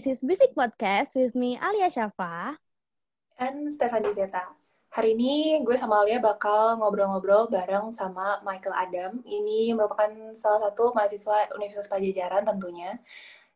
Hi, 0.00 0.08
this 0.08 0.16
is 0.16 0.24
Bisik 0.24 0.56
Podcast 0.56 1.12
with 1.12 1.36
me 1.36 1.60
Alia 1.60 1.92
Syafa. 1.92 2.56
And 3.36 3.68
Stephanie 3.68 4.16
Zeta. 4.16 4.48
Hari 4.96 5.12
ini 5.12 5.60
gue 5.60 5.76
sama 5.76 6.00
Alia 6.00 6.16
bakal 6.16 6.80
ngobrol-ngobrol 6.80 7.52
bareng 7.52 7.92
sama 7.92 8.40
Michael 8.40 8.72
Adam. 8.72 9.20
Ini 9.28 9.76
merupakan 9.76 10.08
salah 10.40 10.64
satu 10.64 10.96
mahasiswa 10.96 11.52
Universitas 11.52 11.92
Pajajaran 11.92 12.48
tentunya. 12.48 12.96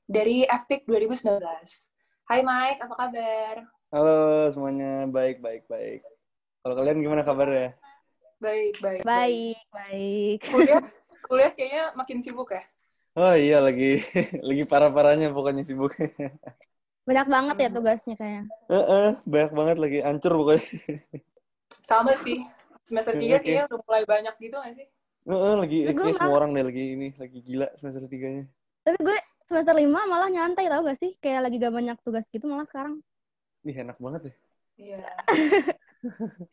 Dari 0.05 0.45
FPIC 0.45 0.85
2019. 0.85 1.41
Hai 2.29 2.45
Mike, 2.45 2.81
apa 2.85 2.93
kabar? 2.93 3.55
Halo 3.89 4.53
semuanya, 4.53 5.09
baik, 5.09 5.41
baik, 5.41 5.65
baik. 5.65 6.05
Kalau 6.61 6.77
kalian 6.77 7.01
gimana 7.01 7.25
kabarnya? 7.25 7.73
Baik, 8.37 8.85
baik. 8.85 9.01
Baik, 9.01 9.57
baik. 9.73 10.39
Kuliah, 10.53 10.85
kuliah 11.25 11.51
kayaknya 11.57 11.97
makin 11.97 12.21
sibuk 12.21 12.53
ya? 12.53 12.69
Oh 13.15 13.35
iya, 13.39 13.57
lagi 13.67 13.85
lagi 14.49 14.63
parah-parahnya 14.71 15.31
pokoknya 15.31 15.63
sibuk. 15.63 15.93
Banyak 17.07 17.27
banget 17.31 17.57
ya 17.63 17.69
tugasnya 17.71 18.15
kayaknya. 18.19 18.43
Heeh, 18.73 19.09
banyak 19.29 19.53
banget 19.59 19.77
lagi 19.79 19.99
hancur 20.03 20.33
pokoknya. 20.41 20.67
Sama 21.87 22.13
sih. 22.27 22.43
Semester 22.85 23.15
3 23.17 23.39
Oke. 23.39 23.45
kayaknya 23.47 23.65
udah 23.71 23.79
mulai 23.87 24.03
banyak 24.05 24.35
gitu 24.43 24.57
gak 24.61 24.75
sih? 24.77 24.87
Heeh, 25.25 25.55
lagi 25.57 25.79
Tapi 25.87 25.95
gue 25.97 26.05
kayak 26.05 26.17
semua 26.19 26.35
orang 26.37 26.51
deh 26.53 26.65
lagi 26.69 26.83
ini, 26.97 27.09
lagi 27.17 27.39
gila 27.41 27.69
semester 27.79 28.05
tiganya. 28.13 28.45
Tapi 28.85 28.99
gue 29.01 29.19
semester 29.49 29.75
5 29.79 30.01
malah 30.11 30.29
nyantai 30.29 30.67
tau 30.69 30.83
gak 30.85 30.99
sih? 31.01 31.11
Kayak 31.23 31.41
lagi 31.49 31.57
gak 31.63 31.75
banyak 31.79 31.97
tugas 32.05 32.25
gitu 32.35 32.45
malah 32.51 32.67
sekarang. 32.69 32.99
Ih, 33.65 33.77
enak 33.81 33.97
banget 34.05 34.21
deh. 34.29 34.37
Iya. 34.77 35.01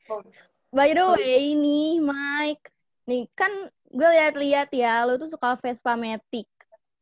Oh, 0.09 0.23
By 0.71 0.95
the 0.95 1.03
way 1.03 1.51
nih, 1.55 1.99
Mike. 1.99 2.71
Nih, 3.09 3.27
kan 3.35 3.51
gue 3.91 4.09
lihat-lihat 4.15 4.69
ya, 4.71 5.03
lu 5.07 5.17
tuh 5.19 5.29
suka 5.31 5.57
Vespa 5.59 5.93
Matic. 5.99 6.47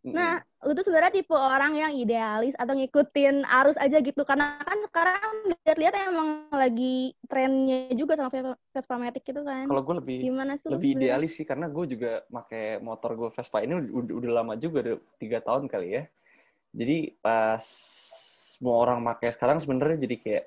Nah, 0.09 0.41
lu 0.65 0.73
tuh 0.73 0.83
sebenarnya 0.87 1.21
tipe 1.21 1.35
orang 1.37 1.77
yang 1.77 1.91
idealis 1.93 2.55
atau 2.57 2.73
ngikutin 2.73 3.45
arus 3.45 3.77
aja 3.77 3.97
gitu. 4.01 4.21
Karena 4.25 4.57
kan 4.63 4.77
sekarang 4.89 5.21
lihat-lihat 5.65 5.93
emang 6.09 6.29
lagi 6.49 7.13
trennya 7.29 7.93
juga 7.93 8.17
sama 8.17 8.29
Vespa- 8.73 8.97
Matic 8.99 9.23
gitu 9.27 9.41
kan. 9.45 9.67
kalau 9.69 9.81
gue 9.85 9.95
lebih 10.01 10.19
Gimana 10.25 10.53
sih? 10.57 10.69
lebih 10.69 10.89
idealis 10.97 11.31
sih 11.37 11.45
karena 11.49 11.65
gue 11.65 11.85
juga 11.97 12.21
pakai 12.29 12.77
motor 12.81 13.11
gue 13.17 13.29
Vespa 13.33 13.61
ini 13.65 13.73
udah, 13.89 14.13
udah 14.21 14.31
lama 14.41 14.53
juga 14.57 14.77
udah 14.85 14.95
tiga 15.17 15.39
tahun 15.41 15.65
kali 15.65 15.87
ya 15.97 16.03
jadi 16.73 16.97
pas 17.25 17.63
semua 18.55 18.75
orang 18.83 18.99
pakai 19.01 19.29
sekarang 19.33 19.57
sebenarnya 19.63 19.97
jadi 20.05 20.15
kayak 20.19 20.43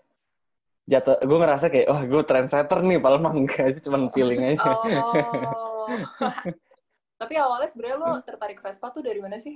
jatuh 0.83 1.17
gue 1.23 1.39
ngerasa 1.39 1.67
kayak 1.71 1.87
wah 1.89 2.03
gue 2.03 2.23
trendsetter 2.27 2.79
nih 2.83 2.99
padahal 2.99 3.23
mah 3.23 3.35
enggak 3.39 3.79
sih 3.79 3.83
cuma 3.87 4.11
feeling 4.11 4.43
aja 4.57 4.73
Oh. 4.83 5.87
Tapi 7.23 7.35
awalnya 7.39 7.71
sebenarnya 7.71 7.99
lo 8.03 8.11
tertarik 8.27 8.59
Vespa 8.59 8.91
tuh 8.91 9.03
dari 9.03 9.23
mana 9.23 9.39
sih? 9.39 9.55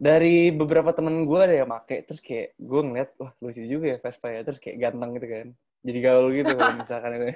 dari 0.00 0.48
beberapa 0.48 0.96
temen 0.96 1.28
gue 1.28 1.36
ada 1.44 1.52
yang 1.52 1.68
make 1.68 2.08
terus 2.08 2.24
kayak 2.24 2.56
gue 2.56 2.80
ngeliat 2.80 3.12
wah 3.20 3.36
lucu 3.44 3.60
juga 3.68 3.92
ya 3.92 3.98
Vespa 4.00 4.32
ya 4.32 4.40
terus 4.40 4.56
kayak 4.56 4.80
ganteng 4.80 5.12
gitu 5.20 5.28
kan 5.28 5.46
jadi 5.84 5.98
gaul 6.00 6.32
gitu 6.32 6.56
kalau 6.56 6.72
misalkan 6.72 7.10
itu 7.20 7.26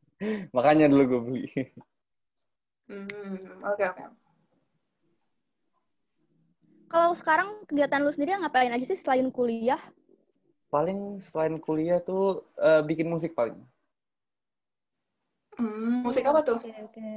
makanya 0.56 0.88
dulu 0.88 1.02
gue 1.04 1.20
beli 1.28 1.44
Hmm, 2.86 3.66
oke 3.66 3.82
oke. 3.82 4.04
Kalau 6.86 7.10
sekarang 7.18 7.66
kegiatan 7.66 7.98
lu 7.98 8.14
sendiri 8.14 8.38
ngapain 8.38 8.70
aja 8.70 8.86
sih 8.86 8.94
selain 8.94 9.26
kuliah? 9.34 9.82
Paling 10.76 10.98
selain 11.28 11.56
kuliah 11.66 11.98
tuh 12.08 12.24
eh, 12.68 12.82
bikin 12.88 13.08
musik 13.14 13.32
paling 13.38 13.58
Hmm, 15.56 16.04
musik 16.04 16.24
apa 16.30 16.40
tuh? 16.48 16.56
Oke, 16.60 16.70
oke. 16.86 17.08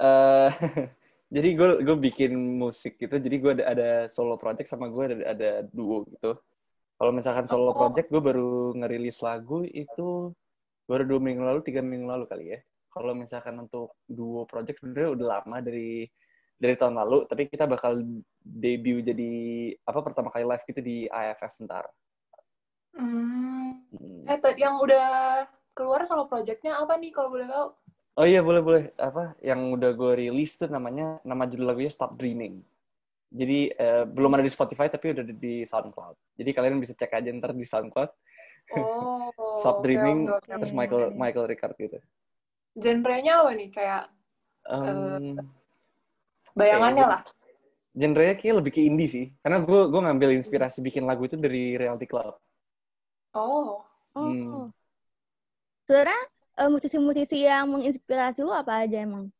eh 0.00 0.50
jadi 1.34 1.48
gue 1.58 1.68
gue 1.86 1.96
bikin 2.08 2.32
musik 2.62 2.92
gitu 3.02 3.16
jadi 3.24 3.36
gue 3.42 3.52
ada, 3.60 3.64
ada 3.72 3.88
solo 4.14 4.34
project 4.42 4.68
sama 4.72 4.86
gue 4.94 5.04
ada, 5.12 5.16
ada 5.36 5.50
duo 5.76 6.04
gitu 6.08 6.30
kalau 6.98 7.12
misalkan 7.18 7.44
solo 7.50 7.72
Oh. 7.72 7.76
project 7.76 8.08
gue 8.12 8.22
baru 8.28 8.50
ngerilis 8.80 9.18
lagu 9.28 9.64
itu 9.68 10.32
baru 10.90 11.02
dua 11.10 11.20
minggu 11.26 11.42
lalu 11.44 11.60
tiga 11.68 11.80
minggu 11.84 12.06
lalu 12.08 12.24
kali 12.32 12.44
ya 12.56 12.60
kalau 12.94 13.12
misalkan 13.16 13.56
untuk 13.64 13.96
duo 14.08 14.44
project 14.48 14.80
sebenarnya 14.80 15.10
udah 15.16 15.26
lama 15.40 15.56
dari 15.64 16.08
dari 16.62 16.74
tahun 16.80 16.96
lalu 17.00 17.18
tapi 17.30 17.42
kita 17.52 17.64
bakal 17.68 17.92
debut 18.44 19.02
jadi 19.04 19.32
apa 19.84 20.00
pertama 20.06 20.28
kali 20.32 20.44
live 20.48 20.64
gitu 20.68 20.80
di 20.80 20.96
AFF 21.08 21.54
ntar 21.68 21.84
Hmm. 22.92 23.80
Eh, 24.28 24.38
yang 24.60 24.76
udah 24.80 25.06
keluar 25.72 26.04
solo 26.04 26.28
projectnya 26.28 26.76
apa 26.76 27.00
nih 27.00 27.10
kalau 27.12 27.32
boleh 27.32 27.48
tahu? 27.48 27.68
oh 28.12 28.26
iya 28.28 28.44
boleh 28.44 28.60
boleh 28.60 28.82
apa 29.00 29.32
yang 29.40 29.72
udah 29.72 29.96
gue 29.96 30.12
rilis 30.20 30.60
tuh 30.60 30.68
namanya 30.68 31.16
nama 31.24 31.48
judul 31.48 31.64
lagunya 31.72 31.88
Stop 31.88 32.20
Dreaming 32.20 32.60
jadi 33.32 33.72
eh, 33.72 34.04
belum 34.04 34.36
ada 34.36 34.44
di 34.44 34.52
Spotify 34.52 34.92
tapi 34.92 35.16
udah 35.16 35.24
di 35.24 35.64
SoundCloud 35.64 36.36
jadi 36.36 36.50
kalian 36.52 36.76
bisa 36.76 36.92
cek 36.92 37.08
aja 37.08 37.32
ntar 37.32 37.56
di 37.56 37.64
SoundCloud 37.64 38.10
Oh, 38.78 39.32
Stop 39.64 39.80
oke, 39.80 39.88
Dreaming 39.88 40.28
oke, 40.28 40.44
oke, 40.44 40.60
terus. 40.60 40.72
Michael 40.76 41.16
Michael 41.16 41.46
Ricard 41.48 41.74
gitu 41.80 41.98
Genrenya 42.76 43.42
apa 43.44 43.50
nih? 43.56 43.68
Kayak 43.72 44.02
Em, 44.62 45.34
bayangannya 46.54 47.02
Oke, 47.02 47.12
lah. 47.18 47.22
genrenya 47.92 48.34
kayak 48.38 48.54
lebih 48.62 48.72
ke 48.72 48.80
indie 48.86 49.10
sih 49.10 49.26
karena 49.42 49.58
gue 49.58 49.80
gue 49.90 50.00
ngambil 50.06 50.30
inspirasi 50.38 50.78
bikin 50.80 51.02
lagu 51.02 51.26
itu 51.26 51.34
dari 51.34 51.74
Reality 51.74 52.06
Club 52.06 52.38
Oh, 53.32 53.80
Oh. 54.12 54.28
Hmm. 54.28 54.68
Sebenarnya 55.88 56.20
eh, 56.60 56.68
musisi-musisi 56.68 57.38
yang 57.42 57.64
menginspirasi 57.72 58.44
lu 58.44 58.52
apa 58.52 58.84
aja 58.84 59.00
emang? 59.00 59.32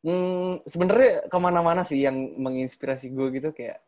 Hmm, 0.00 0.64
sebenarnya 0.64 1.28
ke 1.28 1.36
mana-mana 1.36 1.84
sih 1.84 2.00
yang 2.00 2.16
menginspirasi 2.40 3.12
gue 3.12 3.28
gitu 3.36 3.52
kayak 3.52 3.84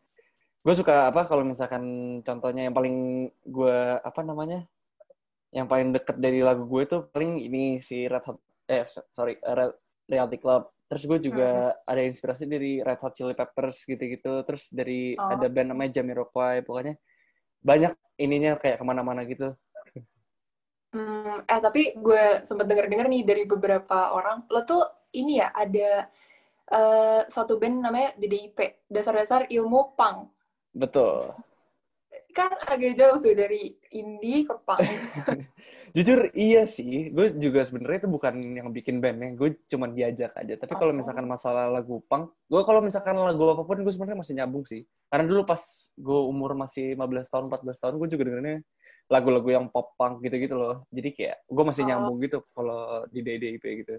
gue 0.60 0.74
suka 0.76 1.08
apa 1.08 1.24
kalau 1.24 1.42
misalkan 1.42 1.82
contohnya 2.20 2.68
yang 2.68 2.76
paling 2.76 2.96
gue 3.42 3.78
apa 3.98 4.20
namanya 4.20 4.68
yang 5.48 5.64
paling 5.64 5.96
deket 5.96 6.20
dari 6.20 6.44
lagu 6.44 6.68
gue 6.68 6.84
tuh 6.84 7.00
paling 7.08 7.40
ini 7.40 7.80
si 7.80 8.04
Red 8.04 8.28
Hot 8.28 8.36
eh 8.68 8.84
sorry 9.10 9.40
Re- 9.40 9.74
Reality 10.04 10.36
Club 10.36 10.68
terus 10.84 11.08
gue 11.08 11.18
juga 11.18 11.72
ada 11.82 12.02
inspirasi 12.04 12.44
dari 12.44 12.84
Red 12.84 13.00
Hot 13.00 13.16
Chili 13.16 13.32
Peppers 13.32 13.88
gitu-gitu 13.88 14.44
terus 14.44 14.68
dari 14.68 15.16
Oh. 15.16 15.32
ada 15.32 15.48
band 15.48 15.72
namanya 15.72 15.96
Jamiroquai 15.98 16.60
pokoknya 16.60 17.00
banyak 17.62 17.92
ininya 18.18 18.58
kayak 18.60 18.78
ke 18.80 18.84
mana-mana 18.84 19.22
gitu 19.26 19.54
Hmm, 20.92 21.40
eh 21.48 21.60
tapi 21.64 21.96
gue 21.96 22.44
sempet 22.44 22.68
denger-denger 22.68 23.08
nih 23.08 23.22
dari 23.24 23.42
beberapa 23.48 24.12
orang, 24.12 24.44
lo 24.52 24.60
tuh 24.68 24.84
ini 25.16 25.40
ya 25.40 25.48
ada 25.56 26.04
eh, 26.68 27.20
suatu 27.32 27.56
band 27.56 27.80
namanya 27.80 28.12
DDIP, 28.20 28.58
Dasar-Dasar 28.92 29.48
Ilmu 29.48 29.96
Punk. 29.96 30.18
betul 30.72 31.32
Kan 32.36 32.52
agak 32.64 32.92
jauh 32.96 33.16
tuh 33.24 33.34
dari 33.36 33.76
indie 33.92 34.44
ke 34.48 34.54
punk. 34.64 34.80
Jujur 35.92 36.32
iya 36.32 36.64
sih, 36.64 37.12
gue 37.12 37.36
juga 37.36 37.68
sebenarnya 37.68 38.08
itu 38.08 38.08
bukan 38.08 38.40
yang 38.40 38.72
bikin 38.72 38.96
bandnya, 39.04 39.36
gue 39.36 39.60
cuma 39.68 39.92
diajak 39.92 40.32
aja. 40.32 40.56
Tapi 40.56 40.72
kalau 40.72 40.88
Oh. 40.88 40.96
misalkan 40.96 41.28
masalah 41.28 41.68
lagu 41.68 42.00
punk, 42.08 42.32
gue 42.48 42.64
kalau 42.64 42.80
misalkan 42.80 43.12
lagu 43.12 43.44
apa 43.52 43.60
pun 43.60 43.76
gue 43.84 43.92
sebenarnya 43.92 44.16
masih 44.16 44.34
nyambung 44.40 44.64
sih. 44.64 44.88
Karena 45.12 45.28
dulu 45.28 45.44
pas 45.44 45.60
gue 45.92 46.20
umur 46.32 46.56
masih 46.56 46.96
15 46.96 47.28
tahun, 47.28 47.52
14 47.52 47.76
tahun, 47.76 48.00
gue 48.00 48.08
juga 48.08 48.24
dengerinnya 48.24 48.64
lagu-lagu 49.12 49.44
yang 49.52 49.68
pop 49.68 49.92
punk 50.00 50.24
gitu-gitu 50.24 50.56
loh. 50.56 50.88
Jadi 50.88 51.12
kayak 51.12 51.44
gue 51.44 51.64
masih 51.68 51.84
Oh. 51.84 51.88
nyambung 51.92 52.16
gitu 52.24 52.40
kalau 52.56 53.04
di 53.12 53.20
DDIP 53.20 53.64
gitu. 53.84 53.94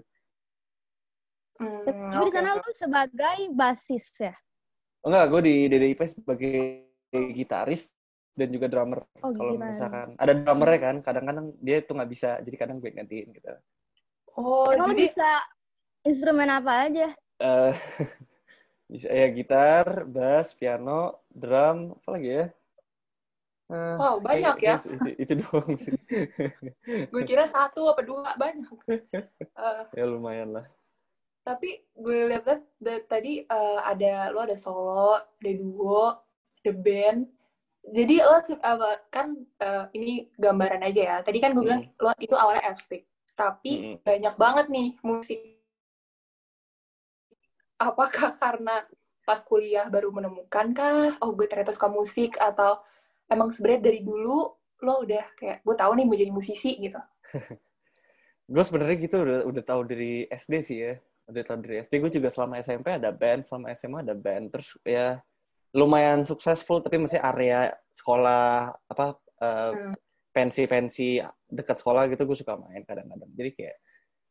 Hmm, 1.62 2.10
Tapi 2.10 2.24
di 2.26 2.32
sana 2.34 2.58
lu 2.58 2.72
sebagai 2.74 3.38
basis 3.54 4.10
ya? 4.18 4.34
Oh, 5.06 5.14
enggak, 5.14 5.30
gue 5.30 5.40
di 5.46 5.54
DDIP 5.70 6.00
sebagai 6.10 6.90
gitaris 7.14 7.93
dan 8.38 8.48
juga 8.54 8.66
drummer. 8.72 9.00
Oh, 9.22 9.32
kalau 9.38 9.54
gitaris. 9.58 9.70
misalkan 9.70 10.08
ada 10.22 10.32
drummernya 10.34 10.80
kan, 10.86 10.96
kadang-kadang 11.06 11.46
dia 11.66 11.76
tuh 11.86 11.94
nggak 11.98 12.10
bisa, 12.14 12.28
jadi 12.46 12.56
kadang 12.62 12.76
gue 12.82 12.90
gantiin 12.98 13.28
gitu. 13.36 13.50
Oh, 14.38 14.70
Emang 14.70 14.94
jadi 14.94 15.04
bisa 15.04 15.28
instrumen 16.08 16.50
apa 16.50 16.72
aja? 16.90 17.06
eh 17.40 17.72
bisa 18.92 19.08
ya 19.20 19.26
gitar, 19.36 19.86
bass, 20.14 20.48
piano, 20.58 21.00
drum, 21.40 21.78
apa 21.98 22.08
lagi 22.14 22.28
ya? 22.38 22.46
Eh, 23.72 23.98
Wow, 23.98 24.16
banyak 24.20 24.56
ya. 24.60 24.76
Itu, 24.94 25.08
itu 25.22 25.32
doang 25.40 25.76
sih. 25.80 25.94
gue 27.12 27.22
kira 27.24 27.44
satu 27.48 27.80
apa 27.92 28.02
dua 28.04 28.34
banyak. 28.36 28.76
Eh, 29.56 29.84
ya 29.98 30.04
lumayan 30.06 30.50
lah. 30.54 30.66
tapi 31.44 31.70
gue 31.92 32.18
lihat 32.32 32.64
tadi 33.08 33.44
eh, 33.44 33.80
ada 33.84 34.32
lo 34.32 34.40
ada 34.46 34.56
solo, 34.56 35.20
ada 35.20 35.50
duo, 35.60 36.04
ada 36.64 36.72
band. 36.84 37.20
Jadi 37.84 38.16
lo 38.16 38.40
apa, 38.64 38.90
kan 39.12 39.36
eh, 39.60 39.84
ini 39.92 40.12
gambaran 40.40 40.82
aja 40.88 41.02
ya. 41.04 41.16
Tadi 41.20 41.38
kan 41.42 41.52
gue 41.52 41.62
bilang 41.64 41.84
lo 42.00 42.10
itu 42.16 42.32
awalnya 42.32 42.64
FPIC, 42.80 43.02
tapi 43.36 43.72
Mm. 43.76 43.96
banyak 44.00 44.34
banget 44.40 44.66
nih 44.72 44.88
musik. 45.04 45.40
Apakah 47.76 48.40
karena 48.40 48.88
pas 49.28 49.40
kuliah 49.44 49.88
baru 49.92 50.08
menemukan 50.08 50.72
kah? 50.72 51.20
Oh 51.20 51.36
gue 51.36 51.44
ternyata 51.44 51.76
suka 51.76 51.92
musik 51.92 52.40
atau 52.40 52.80
emang 53.28 53.52
sebenarnya 53.52 53.92
dari 53.92 54.00
dulu 54.00 54.48
lo 54.84 54.94
udah 55.04 55.24
kayak 55.36 55.64
gue 55.64 55.74
tahu 55.76 55.92
nih 55.96 56.04
mau 56.04 56.16
jadi 56.16 56.32
musisi 56.32 56.76
gitu. 56.80 57.00
Gue 58.44 58.60
sebenarnya 58.60 58.96
gitu 59.00 59.16
udah 59.24 59.38
udah 59.48 59.62
tahu 59.64 59.80
dari 59.88 60.28
SD 60.28 60.54
sih 60.60 60.76
ya. 60.76 60.92
Udah 61.24 61.42
tahu 61.48 61.64
dari 61.64 61.80
SD. 61.80 61.96
Gue 61.96 62.12
juga 62.12 62.28
selama 62.28 62.60
SMP 62.60 62.92
ada 62.92 63.08
band, 63.08 63.40
selama 63.40 63.72
SMA 63.72 64.04
ada 64.04 64.12
band. 64.12 64.52
Terus 64.52 64.68
ya 64.84 65.24
lumayan 65.74 66.22
successful 66.22 66.78
tapi 66.78 67.02
masih 67.02 67.18
area 67.18 67.74
sekolah 67.90 68.70
apa 68.86 69.18
uh, 69.42 69.72
Hmm. 69.74 69.94
pensi-pensi 70.30 71.18
dekat 71.50 71.78
sekolah 71.82 72.06
gitu 72.10 72.26
gue 72.26 72.38
suka 72.38 72.54
main 72.58 72.82
kadang-kadang 72.82 73.30
jadi 73.34 73.50
kayak 73.54 73.76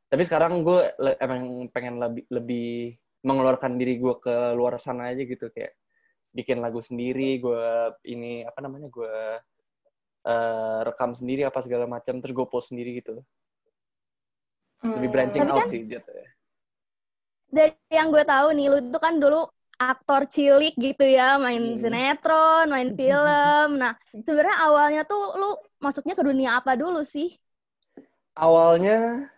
tapi 0.07 0.23
sekarang 0.23 0.63
gue 0.63 0.91
le- 0.99 1.19
emang 1.19 1.67
pengen 1.71 1.99
lebih 1.99 2.23
lebih 2.31 2.69
mengeluarkan 3.23 3.75
diri 3.75 3.99
gue 3.99 4.15
ke 4.19 4.35
luar 4.55 4.75
sana 4.79 5.11
aja 5.11 5.23
gitu 5.23 5.47
kayak 5.51 5.75
bikin 6.31 6.59
lagu 6.59 6.79
sendiri 6.83 7.39
gue 7.39 7.63
ini 8.07 8.43
apa 8.43 8.59
namanya 8.59 8.87
gue 8.91 9.15
eh, 10.23 10.79
rekam 10.87 11.11
sendiri 11.11 11.43
apa 11.43 11.59
segala 11.59 11.87
macam 11.87 12.19
terus 12.23 12.31
gue 12.35 12.47
post 12.47 12.71
sendiri 12.71 12.99
gitu 12.99 13.19
lebih 14.83 15.07
Hmm. 15.07 15.15
branching 15.15 15.43
Tapi 15.47 15.53
out 15.55 15.59
kan- 15.63 15.71
sih 15.71 15.81
jatuhnya 15.87 16.27
Dari 17.53 17.77
yang 17.93 18.09
gue 18.09 18.25
tahu 18.25 18.47
nih, 18.57 18.65
lu 18.65 18.77
tuh 18.89 18.97
kan 18.97 19.13
dulu 19.21 19.45
aktor 19.91 20.21
cilik 20.35 20.73
gitu 20.85 21.03
ya, 21.17 21.23
main 21.43 21.63
Hmm. 21.63 21.79
sinetron, 21.81 22.65
main 22.73 22.89
film. 22.99 23.69
Nah, 23.81 23.93
sebenarnya 24.25 24.57
awalnya 24.65 25.01
tuh 25.11 25.21
lu 25.39 25.45
masuknya 25.85 26.13
ke 26.19 26.23
dunia 26.29 26.49
apa 26.59 26.71
dulu 26.81 26.99
sih? 27.15 27.27
awalnya 28.33 28.93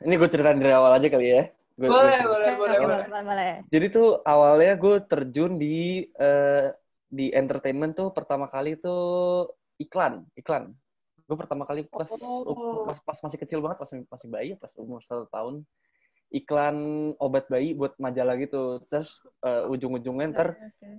ini 0.08 0.14
gue 0.16 0.30
ceritain 0.32 0.56
dari 0.56 0.72
awal 0.72 0.96
aja 0.96 1.08
kali 1.12 1.28
ya 1.28 1.44
Gua- 1.76 1.92
gua 1.92 2.08
Boleh, 2.08 2.16
cerita. 2.16 2.32
boleh, 2.32 2.54
boleh, 2.56 2.78
boleh. 2.80 3.06
boleh, 3.12 3.24
boleh. 3.28 3.52
Jadi 3.68 3.86
tuh 3.92 4.08
awalnya 4.24 4.74
gue 4.80 4.96
terjun 5.12 5.52
di 5.60 6.08
eh, 6.08 6.72
di 7.12 7.26
entertainment 7.36 7.92
tuh 8.00 8.16
pertama 8.16 8.48
kali 8.48 8.80
tuh 8.80 9.52
iklan, 9.76 10.24
iklan. 10.40 10.72
Gue 11.28 11.36
pertama 11.36 11.68
kali 11.68 11.84
pas, 11.92 12.08
Oh. 12.08 12.88
pas 12.88 12.96
pas 13.04 13.20
masih 13.28 13.40
kecil 13.44 13.60
banget, 13.60 13.78
pas 13.84 13.92
masih 13.92 14.28
bayi, 14.32 14.52
pas 14.56 14.72
umur 14.80 15.04
satu 15.04 15.28
tahun, 15.28 15.68
iklan 16.34 17.12
obat 17.22 17.50
bayi 17.50 17.74
buat 17.74 17.98
majalah 17.98 18.36
gitu. 18.40 18.82
Terus 18.90 19.22
eh, 19.44 19.66
ujung-ujungnya 19.72 20.34
ntar 20.36 20.50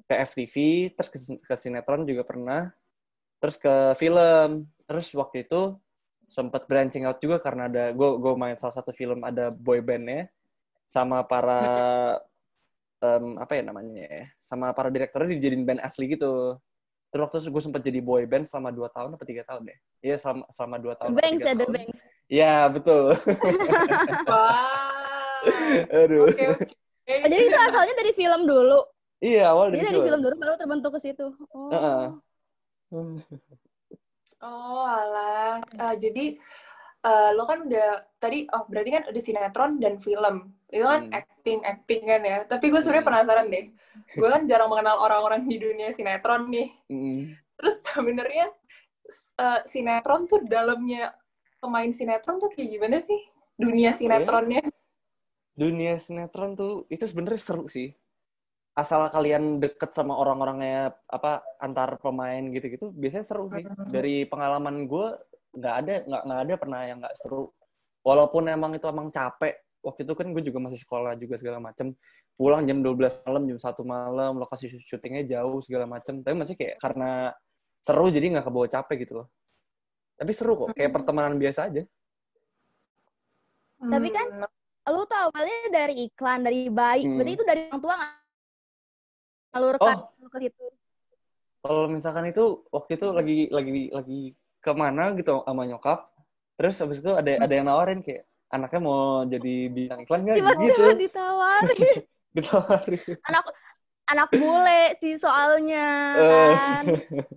ke 0.07 0.15
FTV, 0.15 0.55
terus 0.95 1.09
ke, 1.11 1.19
ke 1.43 1.55
sinetron 1.55 2.07
juga 2.07 2.23
pernah, 2.23 2.71
terus 3.39 3.57
ke 3.59 3.95
film. 3.99 4.67
Terus 4.87 5.11
waktu 5.19 5.43
itu 5.47 5.75
sempat 6.27 6.67
branching 6.67 7.07
out 7.07 7.23
juga 7.23 7.39
karena 7.39 7.71
ada 7.71 7.95
gue 7.95 8.09
gue 8.19 8.33
main 8.35 8.59
salah 8.59 8.75
satu 8.75 8.91
film 8.91 9.23
ada 9.23 9.55
boy 9.55 9.79
bandnya 9.79 10.27
sama 10.83 11.23
para 11.23 11.63
em, 13.07 13.39
apa 13.39 13.53
ya 13.55 13.63
namanya 13.63 14.05
ya 14.07 14.25
sama 14.43 14.75
para 14.75 14.91
direkturnya 14.91 15.39
dijadiin 15.39 15.63
band 15.63 15.81
asli 15.87 16.11
gitu 16.11 16.59
terus 17.15 17.23
waktu 17.31 17.47
itu 17.47 17.51
gue 17.55 17.63
sempat 17.63 17.83
jadi 17.87 18.03
boy 18.03 18.27
band 18.27 18.45
selama 18.51 18.75
dua 18.75 18.91
tahun 18.91 19.15
atau 19.15 19.27
tiga 19.27 19.47
tahun 19.47 19.71
deh 19.71 19.79
iya 20.03 20.19
selama 20.19 20.45
selama 20.51 20.77
dua 20.83 20.95
tahun 20.99 21.15
Banks 21.15 21.47
ya, 21.47 21.55
The. 21.55 21.67
Banks. 21.71 21.99
Iya 22.27 22.55
betul 22.75 23.15
Wah. 24.31 24.96
Aduh 25.93 26.27
Oke, 26.29 26.45
oke. 26.53 26.67
Oh, 27.07 27.29
jadi 27.31 27.43
itu 27.47 27.59
asalnya 27.59 27.95
dari 27.95 28.13
film 28.19 28.41
dulu. 28.45 28.79
iya 29.23 29.55
awal 29.55 29.71
Jadi 29.71 29.79
dari 29.79 29.87
dari 29.87 29.97
film 29.97 30.07
film 30.07 30.21
dulu 30.27 30.35
baru 30.43 30.55
terbentuk 30.59 30.91
ke 30.99 31.01
situ. 31.07 31.27
Oh. 31.55 31.71
Heeh. 31.73 32.07
Oh, 34.43 34.85
alah. 34.85 35.63
Eh, 35.65 35.95
jadi 35.99 36.25
eh, 37.07 37.31
lo 37.35 37.47
kan 37.47 37.65
udah 37.65 38.05
tadi 38.19 38.45
oh 38.51 38.67
berarti 38.69 38.91
kan 38.93 39.03
udah 39.09 39.23
sinetron 39.23 39.73
dan 39.81 39.95
film. 40.03 40.53
Itu 40.67 40.85
kan 40.85 41.03
Hmm. 41.09 41.15
acting 41.15 41.59
acting 41.63 42.03
kan 42.05 42.21
ya. 42.23 42.39
Tapi 42.45 42.65
gue 42.69 42.81
sebenarnya 42.83 43.05
Hmm. 43.07 43.11
penasaran 43.15 43.47
deh. 43.49 43.67
Gue 44.21 44.29
kan 44.29 44.43
jarang 44.45 44.69
mengenal 44.69 45.01
orang-orang 45.01 45.49
di 45.49 45.57
dunia 45.57 45.89
sinetron 45.97 46.53
nih. 46.53 46.69
Mm. 46.93 47.33
Terus 47.57 47.77
sebenarnya 47.81 48.47
eh, 49.41 49.61
sinetron 49.65 50.29
tuh 50.29 50.45
dalamnya 50.45 51.17
pemain 51.57 51.89
sinetron 51.89 52.37
tuh 52.37 52.53
kayak 52.53 52.77
gimana 52.77 52.99
sih? 53.01 53.17
Dunia 53.57 53.97
sinetronnya. 53.97 54.61
Dunia 55.57 55.97
sinetron 55.97 56.53
tuh 56.55 56.85
itu 56.93 57.03
sebenarnya 57.09 57.41
seru 57.41 57.65
sih. 57.67 57.91
Asal 58.77 59.09
kalian 59.09 59.57
deket 59.57 59.97
sama 59.97 60.13
orang-orangnya 60.21 60.93
apa 61.09 61.41
antar 61.57 61.97
pemain 61.97 62.45
gitu-gitu 62.53 62.93
biasanya 62.93 63.25
seru 63.25 63.49
sih. 63.49 63.65
Hmm. 63.65 63.89
dari 63.89 64.29
pengalaman 64.29 64.85
gue 64.85 65.07
nggak 65.57 65.75
ada 65.81 65.95
nggak 66.05 66.23
nggak 66.29 66.41
ada 66.45 66.55
pernah 66.61 66.81
yang 66.85 66.99
nggak 67.01 67.17
seru. 67.17 67.49
Walaupun 68.05 68.47
emang 68.53 68.77
itu 68.77 68.85
emang 68.87 69.09
capek 69.09 69.57
waktu 69.81 70.05
itu 70.05 70.13
kan 70.13 70.27
gue 70.31 70.43
juga 70.45 70.59
masih 70.61 70.79
sekolah 70.85 71.17
juga 71.17 71.41
segala 71.41 71.59
macem. 71.59 71.97
Pulang 72.37 72.69
jam 72.69 72.85
12 72.85 73.25
malam 73.25 73.49
jam 73.49 73.57
satu 73.59 73.81
malam 73.81 74.37
lokasi 74.37 74.69
syutingnya 74.77 75.25
jauh 75.25 75.57
segala 75.65 75.89
macem. 75.89 76.21
Tapi 76.21 76.37
masih 76.37 76.53
kayak 76.53 76.77
karena 76.77 77.33
seru 77.81 78.13
jadi 78.13 78.29
nggak 78.37 78.45
kebawa 78.45 78.69
capek 78.69 78.97
gitu 79.09 79.25
loh. 79.25 79.27
Tapi 80.21 80.33
seru 80.37 80.53
kok 80.61 80.77
kayak 80.77 80.93
Hmm. 80.93 80.97
pertemanan 81.01 81.35
biasa 81.41 81.73
aja. 81.73 81.83
Tapi 83.77 84.09
kan 84.13 84.27
Hmm. 84.33 84.49
Lu 84.87 85.03
tuh 85.03 85.19
awalnya 85.19 85.57
dari 85.69 86.07
iklan, 86.07 86.41
dari 86.41 86.71
bayi. 86.71 87.03
Hmm. 87.03 87.19
Berarti 87.19 87.33
itu 87.35 87.45
dari 87.45 87.61
orang 87.67 87.81
tua 87.81 87.95
nggak 87.95 88.13
ngalurkan 89.51 89.97
Oh. 89.97 90.29
ke 90.29 90.39
situ. 90.43 90.65
kalau 91.59 91.91
misalkan 91.91 92.31
itu 92.31 92.45
waktu 92.71 92.95
itu 92.95 93.07
lagi 93.11 93.37
lagi 93.51 93.73
lagi 93.91 94.21
ke 94.61 94.71
mana 94.71 95.11
gitu 95.19 95.43
sama 95.43 95.67
nyokap 95.67 96.07
terus 96.55 96.79
habis 96.79 97.03
itu 97.03 97.11
ada 97.11 97.43
ada 97.43 97.51
yang 97.51 97.67
nawarin 97.67 98.07
kayak 98.07 98.23
anaknya 98.47 98.79
mau 98.79 99.01
jadi 99.25 99.55
bintang 99.67 100.07
iklan 100.07 100.21
nggak 100.23 100.37
gitu 100.39 100.55
Tiba-tiba 100.55 100.95
ditawarin. 101.09 101.97
ditawarin 102.39 103.03
anak 103.27 103.45
anak 104.07 104.29
bule 104.31 104.83
sih 105.03 105.15
soalnya 105.19 105.89
Eh. 106.15 106.51
kan. 106.55 106.85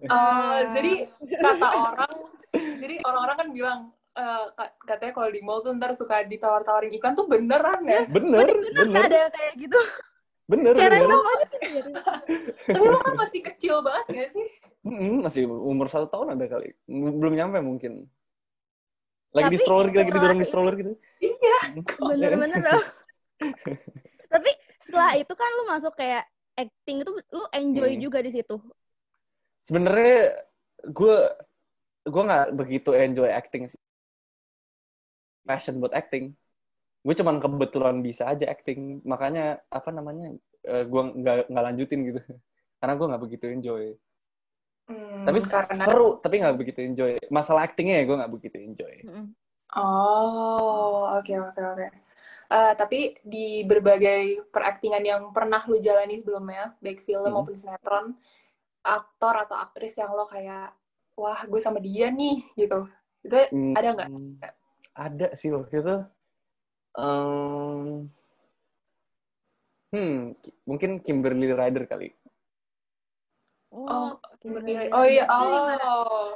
Oh, 0.06 0.58
jadi 0.78 0.94
kata 1.42 1.68
orang, 1.90 2.14
jadi 2.54 2.96
orang-orang 3.02 3.38
kan 3.40 3.48
bilang 3.50 3.80
eh, 4.20 4.44
ka- 4.54 4.74
katanya 4.86 5.14
kalau 5.14 5.30
di 5.30 5.40
mall 5.40 5.60
tuh 5.60 5.72
ntar 5.74 5.96
suka 5.96 6.22
ditawar-tawarin 6.24 6.92
iklan 6.92 7.16
tuh 7.16 7.26
beneran 7.26 7.80
ya. 7.82 8.04
bener 8.06 8.48
Bener 8.48 8.84
bener 8.84 9.04
ada 9.08 9.22
kayak 9.32 9.54
gitu. 9.58 9.80
bener 10.46 10.74
Kayak 10.74 10.92
bener 10.92 11.08
gitu. 11.08 11.18
Tapi 12.76 12.86
lo 12.86 12.98
kan 13.00 13.14
masih 13.16 13.42
kecil 13.46 13.76
banget 13.80 14.06
gak 14.10 14.30
sih? 14.34 14.48
Mm, 14.82 15.16
masih 15.22 15.44
umur 15.46 15.88
satu 15.88 16.08
tahun 16.08 16.34
ada 16.34 16.46
kali 16.48 16.72
belum 16.88 17.36
nyampe 17.36 17.60
mungkin 17.60 18.08
lagi 19.30 19.46
di 19.48 19.56
Tapi 19.56 19.62
stroller 19.62 19.88
lagi 19.88 19.94
setelah 20.00 20.16
didorong 20.18 20.40
di 20.40 20.48
stroller 20.48 20.74
gitu 20.76 20.92
Iya. 21.20 21.58
Bener-bener 21.96 22.60
loh. 22.66 22.84
Tapi 24.26 24.52
setelah 24.82 25.12
itu 25.16 25.34
kan 25.34 25.50
lu 25.54 25.64
masuk 25.68 25.94
kayak 25.94 26.24
acting 26.56 27.04
itu 27.04 27.12
lu 27.12 27.46
enjoy 27.52 27.92
Hmm. 27.94 28.02
juga 28.02 28.20
di 28.20 28.32
situ. 28.34 28.56
sebenarnya 29.60 30.40
gue 30.88 31.18
gue 32.04 32.24
nggak 32.24 32.48
begitu 32.56 32.96
enjoy 32.96 33.28
acting 33.28 33.68
sih 33.68 33.80
passion 35.48 35.76
buat 35.82 35.94
acting 36.00 36.26
gue 37.06 37.16
cuman 37.20 37.38
kebetulan 37.44 37.98
bisa 38.08 38.24
aja 38.32 38.46
acting 38.54 39.02
makanya 39.12 39.42
apa 39.78 39.90
namanya 39.98 40.26
gue 40.92 41.02
nggak 41.22 41.36
nggak 41.52 41.66
lanjutin 41.68 42.00
gitu 42.10 42.20
karena 42.80 42.94
gue 43.00 43.08
nggak 43.10 43.24
begitu 43.26 43.46
enjoy 43.56 43.84
Hmm, 44.88 45.28
tapi 45.28 45.40
karena 45.52 45.86
seru 45.86 46.08
tapi 46.24 46.36
nggak 46.42 46.58
begitu 46.60 46.80
enjoy 46.88 47.12
masalah 47.38 47.62
actingnya 47.68 47.96
ya 48.00 48.04
gue 48.08 48.16
nggak 48.20 48.34
begitu 48.36 48.58
enjoy. 48.68 48.96
Oh, 49.78 51.06
oke 51.18 51.34
oke 51.48 51.62
oke. 51.72 51.86
Eh, 52.54 52.72
tapi 52.82 52.98
di 53.34 53.62
berbagai 53.70 54.50
peraktingan 54.54 55.04
yang 55.12 55.24
pernah 55.36 55.62
lu 55.70 55.78
jalani 55.88 56.14
sebelumnya, 56.22 56.74
baik 56.84 57.00
film 57.08 57.30
Hmm. 57.30 57.36
maupun 57.38 57.56
sinetron, 57.62 58.06
aktor 58.86 59.34
atau 59.46 59.58
aktris 59.66 59.94
yang 60.02 60.12
lo 60.18 60.26
kayak, 60.34 60.74
wah 61.22 61.42
gue 61.52 61.62
sama 61.66 61.80
dia 61.88 62.08
nih, 62.20 62.36
gitu. 62.62 62.78
Itu 63.26 63.36
Hmm, 63.52 63.76
ada 63.78 63.88
nggak? 63.96 64.12
Ada 64.96 65.28
sih 65.38 65.50
waktu 65.54 65.76
itu 65.82 65.96
Em, 67.00 68.10
hmm 69.94 70.16
ki- 70.42 70.58
mungkin 70.66 70.92
Kimberly 71.00 71.54
Ryder 71.54 71.86
kali 71.86 72.10
Oh, 73.70 74.18
Kimberly 74.42 74.74
berdiri. 74.74 74.90
Oh 74.90 75.06
iya, 75.06 75.30
oh. 75.30 76.34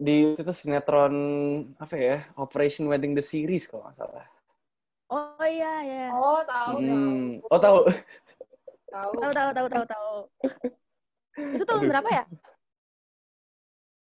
di 0.00 0.32
itu 0.32 0.52
sinetron 0.56 1.14
apa 1.76 1.94
ya 2.00 2.24
Operation 2.40 2.88
Wedding 2.88 3.12
the 3.12 3.20
Series 3.20 3.68
kalau 3.68 3.84
nggak 3.84 3.96
salah 4.00 4.24
Oh 5.12 5.44
iya 5.44 5.72
ya. 5.84 6.06
Oh, 6.16 6.40
tahu. 6.40 6.80
Hmm. 6.80 7.36
tahu. 7.44 7.52
Oh 7.52 7.60
tahu. 7.60 7.78
Tahu. 8.88 9.12
Tahu 9.20 9.32
tahu 9.36 9.50
tahu 9.52 9.66
tahu 9.68 9.84
tahu. 9.84 10.12
Itu 11.60 11.64
tahun 11.68 11.84
Aduh. 11.84 11.90
berapa 11.92 12.08
ya? 12.08 12.24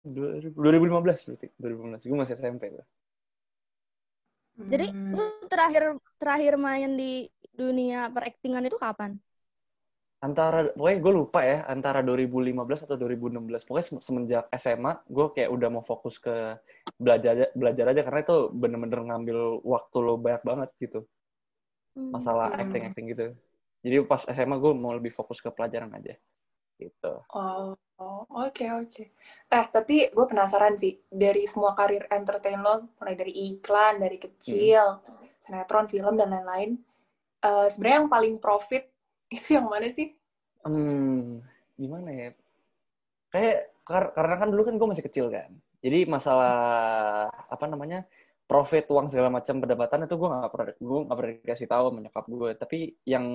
2015 0.03 1.23
berarti. 1.23 1.47
2015. 1.55 2.03
Gue 2.03 2.17
masih 2.19 2.35
SMP 2.35 2.67
tuh. 2.75 2.83
Jadi 4.71 4.85
Hmm. 4.91 5.13
lu 5.15 5.23
terakhir 5.51 5.83
terakhir 6.21 6.53
main 6.67 6.89
di 6.99 7.05
dunia 7.59 7.97
peraktingan 8.13 8.63
itu 8.67 8.77
kapan? 8.85 9.11
Antara 10.19 10.67
pokoknya 10.75 10.99
gue 11.05 11.13
lupa 11.15 11.39
ya, 11.47 11.57
antara 11.73 11.99
2015 12.03 12.83
atau 12.83 12.99
2016. 12.99 13.63
Pokoknya 13.63 13.87
sem- 13.87 14.03
semenjak 14.03 14.45
SMA, 14.51 14.91
gue 15.07 15.25
kayak 15.35 15.49
udah 15.55 15.69
mau 15.71 15.83
fokus 15.91 16.15
ke 16.19 16.59
belajar 16.99 17.31
aja, 17.39 17.47
belajar 17.55 17.85
aja 17.95 18.01
karena 18.03 18.19
itu 18.27 18.35
bener-bener 18.51 18.99
ngambil 19.07 19.37
waktu 19.63 19.97
lo 20.03 20.13
banyak 20.19 20.43
banget 20.43 20.69
gitu. 20.83 20.99
Hmm. 21.95 22.11
Masalah 22.15 22.47
Hmm. 22.49 22.61
acting-acting 22.61 23.05
gitu. 23.13 23.25
Jadi 23.85 23.95
pas 24.09 24.21
SMA 24.27 24.57
gue 24.63 24.73
mau 24.75 24.93
lebih 24.97 25.13
fokus 25.13 25.39
ke 25.45 25.49
pelajaran 25.53 25.91
aja. 25.97 26.13
Gitu. 26.81 27.13
Oh, 27.33 27.77
oh, 28.03 28.21
oke 28.45 28.65
oke. 28.81 29.03
Eh 29.55 29.65
tapi 29.75 29.95
gue 30.15 30.25
penasaran 30.31 30.75
sih 30.81 30.93
dari 31.23 31.43
semua 31.51 31.71
karir 31.79 32.03
entertain 32.17 32.59
lo, 32.65 32.75
mulai 32.97 33.15
dari 33.21 33.33
iklan 33.49 33.93
dari 34.03 34.17
kecil, 34.25 34.85
sinetron, 35.45 35.85
film 35.93 36.13
dan 36.19 36.29
lain-lain. 36.33 36.71
eh, 37.47 37.67
Sebenarnya 37.73 37.97
yang 38.01 38.11
paling 38.15 38.35
profit 38.45 38.83
itu 39.37 39.47
yang 39.57 39.67
mana 39.73 39.89
sih? 39.97 40.07
Hmm, 40.65 41.41
gimana 41.79 42.09
ya? 42.21 42.29
kayak 43.33 43.57
kar- 43.87 44.11
karena 44.17 44.35
kan 44.41 44.47
dulu 44.51 44.61
kan 44.67 44.75
gue 44.79 44.87
masih 44.91 45.05
kecil 45.07 45.25
kan. 45.35 45.49
Jadi 45.83 45.97
masalah 46.09 46.55
apa 47.29 47.65
namanya 47.71 48.03
profit 48.49 48.83
uang 48.89 49.07
segala 49.11 49.29
macam 49.29 49.61
pendapatan 49.61 50.05
itu 50.09 50.15
gue 50.17 50.27
nggak 50.27 50.51
pernah 50.53 50.67
gue 50.75 50.99
nggak 51.05 51.17
pernah 51.17 51.31
dikasih 51.45 51.67
tahu 51.69 51.83
sama 51.93 51.99
nyokap 52.05 52.25
gue. 52.27 52.49
Tapi 52.57 52.77
yang 53.05 53.25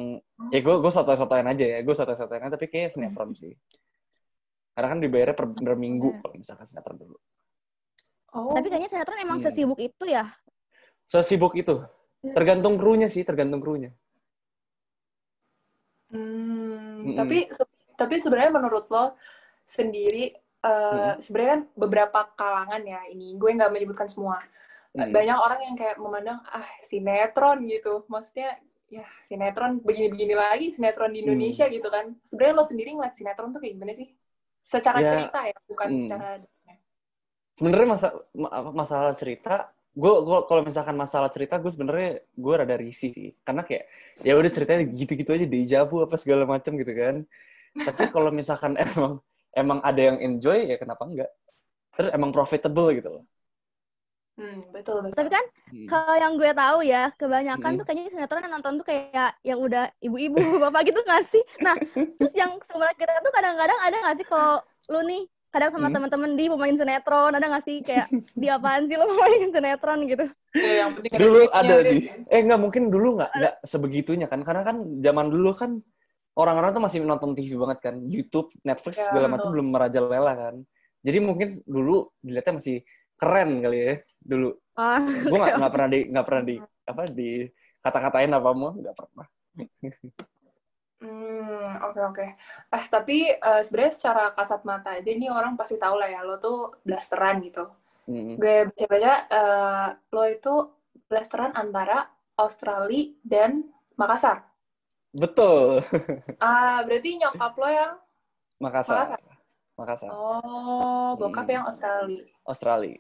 ya 0.53 0.59
gue 0.67 0.75
gue 0.83 0.93
sotoy-sotoyan 0.93 1.49
aja 1.53 1.65
ya, 1.65 1.79
gue 1.87 1.95
sotoy-sotoyan 1.95 2.51
tapi 2.53 2.67
kayak 2.73 2.91
sinetron 2.95 3.31
sih. 3.39 3.53
Karena 4.75 4.89
kan 4.91 5.01
dibayarnya 5.01 5.37
per, 5.39 5.47
per 5.55 5.75
minggu 5.79 6.19
kalau 6.19 6.35
misalkan 6.35 6.67
sinetron 6.67 6.99
dulu. 6.99 7.17
Oh, 8.35 8.51
Tapi 8.59 8.67
kayaknya 8.67 8.91
sinetron 8.91 9.19
emang 9.23 9.39
Hmm. 9.39 9.47
sesibuk 9.47 9.79
itu 9.79 10.05
ya. 10.11 10.27
Sesibuk 11.07 11.55
itu. 11.55 11.79
Tergantung 12.25 12.75
krunya 12.81 13.07
sih, 13.07 13.23
tergantung 13.23 13.63
krunya. 13.63 13.95
Hmm, 16.11 17.03
Mm-mm. 17.11 17.17
tapi 17.19 17.51
se- 17.51 17.71
tapi 17.99 18.15
sebenarnya 18.23 18.53
menurut 18.55 18.87
lo 18.91 19.19
sendiri 19.67 20.31
eh, 20.65 21.13
sebenarnya 21.21 21.51
kan 21.59 21.63
beberapa 21.75 22.21
kalangan 22.39 22.83
ya 22.87 23.01
ini 23.11 23.35
gue 23.35 23.51
nggak 23.51 23.73
menyebutkan 23.73 24.09
semua 24.09 24.39
Mm. 24.95 25.11
banyak 25.11 25.35
orang 25.37 25.61
yang 25.67 25.75
kayak 25.75 25.99
memandang 25.99 26.39
ah 26.47 26.63
sinetron 26.87 27.67
gitu 27.67 28.07
maksudnya 28.07 28.63
ya 28.87 29.03
sinetron 29.27 29.83
begini-begini 29.83 30.39
lagi 30.39 30.71
sinetron 30.71 31.11
di 31.11 31.27
Indonesia 31.27 31.67
gitu 31.67 31.91
kan 31.91 32.15
sebenarnya 32.23 32.55
lo 32.55 32.65
sendiri 32.65 32.95
ngeliat 32.95 33.15
sinetron 33.19 33.51
tuh 33.51 33.59
kayak 33.59 33.75
gimana 33.75 33.91
sih 33.93 34.07
secara 34.65 34.99
Ya, 34.99 35.11
cerita 35.13 35.41
ya 35.45 35.57
bukan 35.69 35.89
mm. 35.93 36.01
secara 36.01 36.29
sebenarnya 37.55 37.89
masa 37.95 38.09
masalah 38.75 39.15
cerita 39.15 39.55
gue 39.95 40.13
kalau 40.51 40.67
misalkan 40.67 40.99
masalah 40.99 41.31
cerita 41.31 41.55
gue 41.63 41.71
sebenarnya 41.71 42.27
gue 42.35 42.55
rada 42.59 42.75
risih 42.75 43.15
sih. 43.15 43.31
Karena 43.47 43.63
kayak 43.63 43.87
ya 44.27 44.35
udah 44.35 44.51
ceritanya 44.51 44.83
gitu-gitu 44.91 45.31
aja 45.31 45.47
deja 45.47 45.79
vu 45.87 46.03
apa 46.03 46.19
segala 46.19 46.43
macam 46.51 46.75
gitu 46.75 46.91
kan. 46.91 47.23
Tapi 47.79 48.11
kalau 48.11 48.35
misalkan 48.35 48.75
emang 48.85 49.23
emang 49.55 49.79
ada 49.87 50.01
yang 50.03 50.19
enjoy 50.19 50.67
ya 50.67 50.77
kenapa 50.83 51.07
enggak? 51.07 51.31
Terus 51.95 52.11
emang 52.11 52.35
profitable 52.35 52.91
gitu 52.99 53.09
loh 53.21 53.25
hmm, 54.39 54.59
betul 54.75 54.97
betul 55.05 55.17
Tapi 55.17 55.29
kan 55.31 55.45
Hmm. 55.75 55.89
kalau 55.91 56.15
yang 56.15 56.33
gue 56.39 56.53
tahu 56.55 56.79
ya, 56.87 57.11
kebanyakan 57.19 57.71
Mm. 57.75 57.79
tuh 57.81 57.85
kayaknya 57.85 58.11
sinetron 58.15 58.45
yang 58.47 58.55
nonton 58.55 58.73
tuh 58.79 58.87
kayak 58.87 59.31
yang 59.43 59.59
udah 59.59 59.91
ibu-ibu, 59.99 60.39
bapak 60.65 60.83
gitu 60.91 61.01
nggak 61.03 61.23
sih? 61.29 61.43
Nah, 61.61 61.75
terus 62.19 62.33
yang 62.39 62.51
sebenarnya 62.71 62.97
kita 62.97 63.13
tuh 63.21 63.33
kadang-kadang 63.35 63.79
ada 63.83 63.97
nggak 64.01 64.15
sih 64.23 64.27
kalau 64.29 64.55
lu 64.93 65.01
nih 65.09 65.23
kadang 65.51 65.71
sama 65.75 65.87
Hmm. 65.87 65.95
teman-teman 65.95 66.31
di 66.39 66.45
pemain 66.51 66.77
sinetron, 66.79 67.33
ada 67.35 67.47
nggak 67.47 67.65
sih 67.67 67.77
kayak 67.83 68.07
di 68.35 68.47
apaan 68.51 68.87
sih 68.87 68.97
lu 68.99 69.07
pemain 69.07 69.49
sinetron 69.51 69.99
gitu? 70.07 70.25
Ya, 70.55 70.73
yang 70.87 70.91
penting 70.95 71.11
dulu 71.19 71.41
ada 71.51 71.75
gitu 71.75 71.91
sih 71.91 71.99
kan. 72.07 72.19
eh 72.31 72.41
nggak 72.47 72.61
mungkin 72.63 72.83
dulu 72.95 73.09
nggak 73.19 73.31
nggak 73.35 73.55
sebegitunya 73.67 74.27
kan 74.31 74.41
karena 74.47 74.63
kan 74.63 74.77
zaman 75.03 75.27
dulu 75.35 75.51
kan 75.55 75.71
orang-orang 76.39 76.71
tuh 76.75 76.83
masih 76.83 76.99
nonton 77.03 77.35
TV 77.35 77.59
banget 77.59 77.79
kan 77.83 77.95
YouTube 78.07 78.51
Netflix 78.63 78.95
Ya, 79.03 79.11
segala 79.11 79.27
macam 79.31 79.51
belum 79.51 79.67
merajalela 79.75 80.33
kan 80.39 80.55
jadi 81.03 81.19
mungkin 81.23 81.49
dulu 81.67 82.07
dilihatnya 82.23 82.55
masih 82.63 82.77
keren 83.21 83.51
kali 83.65 83.77
ya 83.89 83.95
dulu 84.31 84.47
Ah, 84.77 84.99
gue 85.29 85.37
nggak 85.41 85.55
nggak 85.59 85.73
pernah 85.75 85.89
di 85.95 85.99
nggak 86.13 86.27
pernah 86.29 86.43
di 86.51 86.55
apa 86.91 87.03
di 87.19 87.25
kata-katain 87.85 88.33
apa 88.39 88.51
mau 88.61 88.71
nggak 88.81 88.97
pernah 88.99 89.27
Hmm, 91.05 91.69
oke 91.85 92.01
oke. 92.11 92.27
Eh 92.75 92.85
tapi 92.95 93.17
eh, 93.29 93.61
sebenarnya 93.67 93.95
secara 93.99 94.23
kasat 94.37 94.61
mata 94.71 94.89
aja 94.97 95.11
nih 95.21 95.29
orang 95.39 95.53
pasti 95.61 95.77
tahu 95.77 95.95
lah 96.01 96.09
ya 96.15 96.21
lo 96.29 96.35
tuh 96.41 96.57
blasteran 96.87 97.37
gitu. 97.47 97.61
Mm. 98.09 98.37
Gue 98.41 98.55
baca-baca 98.73 99.13
eh, 99.39 99.89
lo 100.15 100.23
itu 100.37 100.55
blasteran 101.11 101.53
antara 101.63 101.97
Australia 102.45 103.05
dan 103.33 103.51
Makassar. 104.01 104.39
betul 105.15 105.81
Ah, 106.49 106.79
berarti 106.87 107.11
nyokap 107.21 107.53
lo 107.61 107.69
yang 107.79 107.93
Makassar 108.63 109.07
Makassar 109.79 110.11
oh, 110.15 111.17
bokap 111.21 111.45
Hmm. 111.47 111.55
yang 111.55 111.65
Australia. 111.71 112.25
Australia 112.47 112.99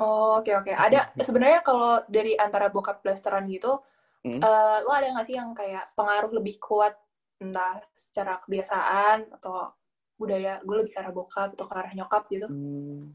Oh, 0.00 0.40
oke 0.40 0.48
oke. 0.56 0.72
Ada 0.72 1.12
sebenarnya 1.20 1.60
kalau 1.60 2.00
dari 2.08 2.32
antara 2.36 2.72
bokap 2.72 3.04
blasteran 3.04 3.44
gitu, 3.52 3.80
Hmm. 4.22 4.38
eh, 4.38 4.76
lo 4.86 4.90
ada 4.94 5.10
nggak 5.12 5.26
sih 5.26 5.36
yang 5.36 5.50
kayak 5.52 5.92
pengaruh 5.98 6.30
lebih 6.38 6.56
kuat 6.62 6.94
entah 7.42 7.82
secara 7.98 8.38
kebiasaan 8.40 9.34
atau 9.34 9.74
budaya? 10.14 10.62
Gue 10.62 10.86
lebih 10.86 10.94
ke 10.94 10.98
arah 11.02 11.10
bokap 11.10 11.58
atau 11.58 11.66
ke 11.66 11.74
arah 11.74 11.92
nyokap 11.92 12.22
gitu. 12.30 12.46
Hmm, 12.46 13.12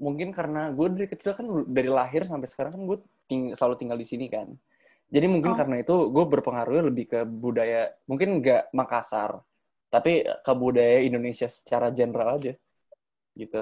mungkin 0.00 0.32
karena 0.32 0.72
gue 0.72 0.86
dari 0.96 1.06
kecil 1.12 1.36
kan 1.36 1.46
dari 1.68 1.92
lahir 1.92 2.24
sampai 2.24 2.48
sekarang 2.48 2.72
kan 2.74 2.82
gue 2.88 2.98
ting- 3.28 3.52
selalu 3.52 3.74
tinggal 3.76 3.98
di 4.00 4.08
sini 4.08 4.26
kan. 4.32 4.48
Jadi 5.06 5.26
mungkin 5.30 5.54
Oh. 5.54 5.58
karena 5.60 5.76
itu 5.78 5.94
gue 6.10 6.24
berpengaruhnya 6.26 6.84
lebih 6.90 7.04
ke 7.06 7.20
budaya, 7.22 7.94
mungkin 8.10 8.42
nggak 8.42 8.74
Makassar, 8.74 9.38
tapi 9.86 10.26
ke 10.26 10.52
budaya 10.58 10.98
Indonesia 11.04 11.46
secara 11.46 11.94
general 11.94 12.40
aja, 12.40 12.58
gitu. 13.38 13.60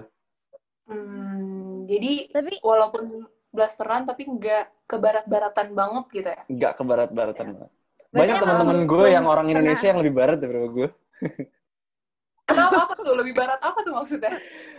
Hmm, 0.89 1.64
jadi 1.85 2.13
tapi 2.31 2.55
walaupun 2.61 3.25
blasteran 3.49 4.03
tapi 4.03 4.27
nggak 4.27 4.65
ke 4.85 4.97
barat-baratan 4.97 5.69
banget 5.73 6.05
gitu 6.11 6.29
ya? 6.29 6.43
Nggak 6.47 6.73
ke 6.75 6.83
barat-baratan 6.83 7.47
banget. 7.55 7.73
Berarti 8.11 8.19
Banyak 8.31 8.37
teman-teman 8.41 8.79
gue 8.85 9.05
yang 9.09 9.25
orang 9.25 9.45
pernah- 9.45 9.55
Indonesia 9.59 9.87
yang 9.87 9.99
lebih 9.99 10.15
barat 10.15 10.39
daripada 10.39 10.67
gue. 10.69 10.89
Kenapa 12.45 12.79
apa 12.85 12.95
tuh? 12.95 13.15
Lebih 13.15 13.33
barat 13.33 13.59
apa 13.59 13.79
tuh 13.81 13.93
maksudnya? 13.93 14.33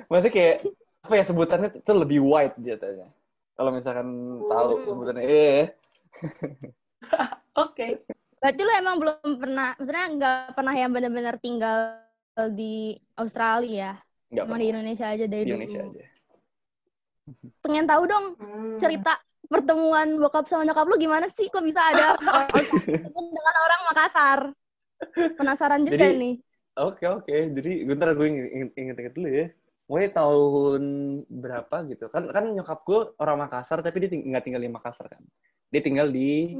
Maksudnya 0.05 0.33
kayak 0.33 0.55
apa 1.01 1.13
ya 1.13 1.23
sebutannya 1.23 1.69
itu 1.73 1.91
lebih 1.91 2.19
white 2.21 2.55
jatuhnya. 2.57 3.07
Kalau 3.55 3.71
misalkan 3.71 4.07
tahu 4.45 4.69
Oh. 4.75 4.85
sebutannya, 4.85 5.23
eh 5.23 5.63
Oke. 7.57 8.03
berarti 8.37 8.61
lu 8.61 8.71
emang 8.71 8.95
belum 8.99 9.17
pernah, 9.35 9.73
maksudnya 9.73 10.05
nggak 10.11 10.37
pernah 10.53 10.75
yang 10.75 10.91
benar-benar 10.91 11.35
tinggal 11.39 11.77
di 12.51 12.93
Australia 13.15 13.71
ya? 13.71 13.93
nggak 14.27 14.43
Cuma 14.43 14.51
pernah. 14.51 14.61
di 14.61 14.67
Indonesia 14.69 15.05
aja 15.07 15.25
dari 15.25 15.43
Di 15.43 15.47
dulu. 15.47 15.55
Indonesia 15.57 15.81
aja. 15.81 16.03
Pengen 17.59 17.85
tahu 17.85 18.03
dong 18.05 18.25
Hmm. 18.37 18.77
cerita 18.77 19.17
pertemuan 19.45 20.17
bokap 20.17 20.45
sama 20.45 20.61
nyokap 20.63 20.85
lu 20.85 20.97
gimana 20.97 21.25
sih? 21.31 21.49
Kok 21.49 21.61
bisa 21.61 21.81
ada 21.81 22.13
dengan 23.09 23.55
orang 23.55 23.81
Makassar? 23.89 24.39
Penasaran 25.35 25.81
juga 25.83 25.97
Jadi- 26.01 26.17
nih. 26.17 26.35
Oke 26.75 27.07
oke, 27.07 27.31
jadi 27.55 27.87
bentar 27.87 28.11
gue 28.11 28.27
inget- 28.27 28.75
inget-inget 28.75 29.13
dulu 29.15 29.29
ya. 29.31 29.47
Mulai 29.87 30.11
tahun 30.11 30.83
berapa 31.25 31.75
gitu 31.87 32.11
kan? 32.11 32.27
Kan 32.27 32.51
nyokap 32.51 32.83
gue 32.83 33.15
orang 33.15 33.37
Makassar, 33.39 33.79
tapi 33.79 34.03
dia 34.03 34.09
ting- 34.11 34.27
nggak 34.27 34.43
tinggal 34.43 34.59
di 34.59 34.67
Makassar 34.67 35.07
kan. 35.07 35.23
Dia 35.71 35.79
tinggal 35.79 36.11
di 36.11 36.59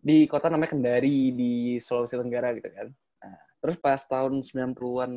di 0.00 0.24
kota 0.26 0.48
namanya 0.48 0.72
Kendari 0.72 1.30
di 1.30 1.52
Sulawesi 1.78 2.16
Tenggara 2.16 2.50
gitu 2.56 2.72
kan. 2.72 2.88
Nah, 3.22 3.38
terus 3.60 3.76
pas 3.76 4.00
tahun 4.02 4.40
90-an 4.42 5.12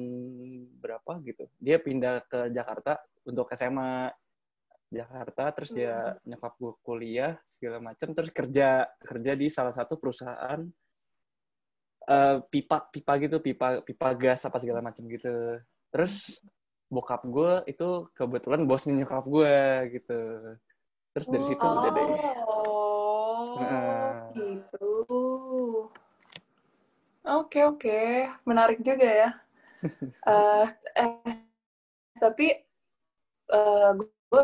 berapa 0.78 1.12
gitu, 1.24 1.48
dia 1.58 1.80
pindah 1.80 2.22
ke 2.28 2.52
Jakarta 2.52 3.00
untuk 3.24 3.50
SMA 3.50 4.12
Jakarta, 4.94 5.50
terus 5.58 5.74
dia 5.74 6.14
nyokap 6.24 6.54
gue 6.62 6.74
kuliah 6.86 7.34
segala 7.50 7.82
macam, 7.82 8.14
terus 8.14 8.30
kerja 8.30 8.86
kerja 9.02 9.32
di 9.34 9.48
salah 9.50 9.74
satu 9.74 9.98
perusahaan 9.98 10.62
eh, 12.08 12.38
pipa 12.52 12.78
pipa 12.92 13.14
gitu 13.20 13.38
pipa 13.40 13.82
pipa 13.82 14.08
gas 14.14 14.44
apa 14.46 14.60
segala 14.60 14.84
macam 14.84 15.04
gitu 15.08 15.60
terus 15.88 16.36
bokap 16.92 17.24
gue 17.26 17.64
itu 17.70 18.12
kebetulan 18.14 18.68
bosnya 18.68 19.02
nyokap 19.02 19.26
gue 19.26 19.58
gitu 19.98 20.22
terus 21.16 21.28
dari 21.30 21.46
situ 21.48 21.66
udah 21.66 21.92
deh 21.94 22.08
Oh, 23.54 23.62
Heeh. 23.62 24.12
gitu. 24.34 24.90
Oke, 27.24 27.60
oke. 27.70 28.00
Menarik 28.50 28.82
juga 28.82 29.06
ya. 29.08 29.30
Eh, 30.24 30.68
eh, 30.96 31.36
tapi 32.16 32.48
eh, 33.52 33.92
gue 34.00 34.44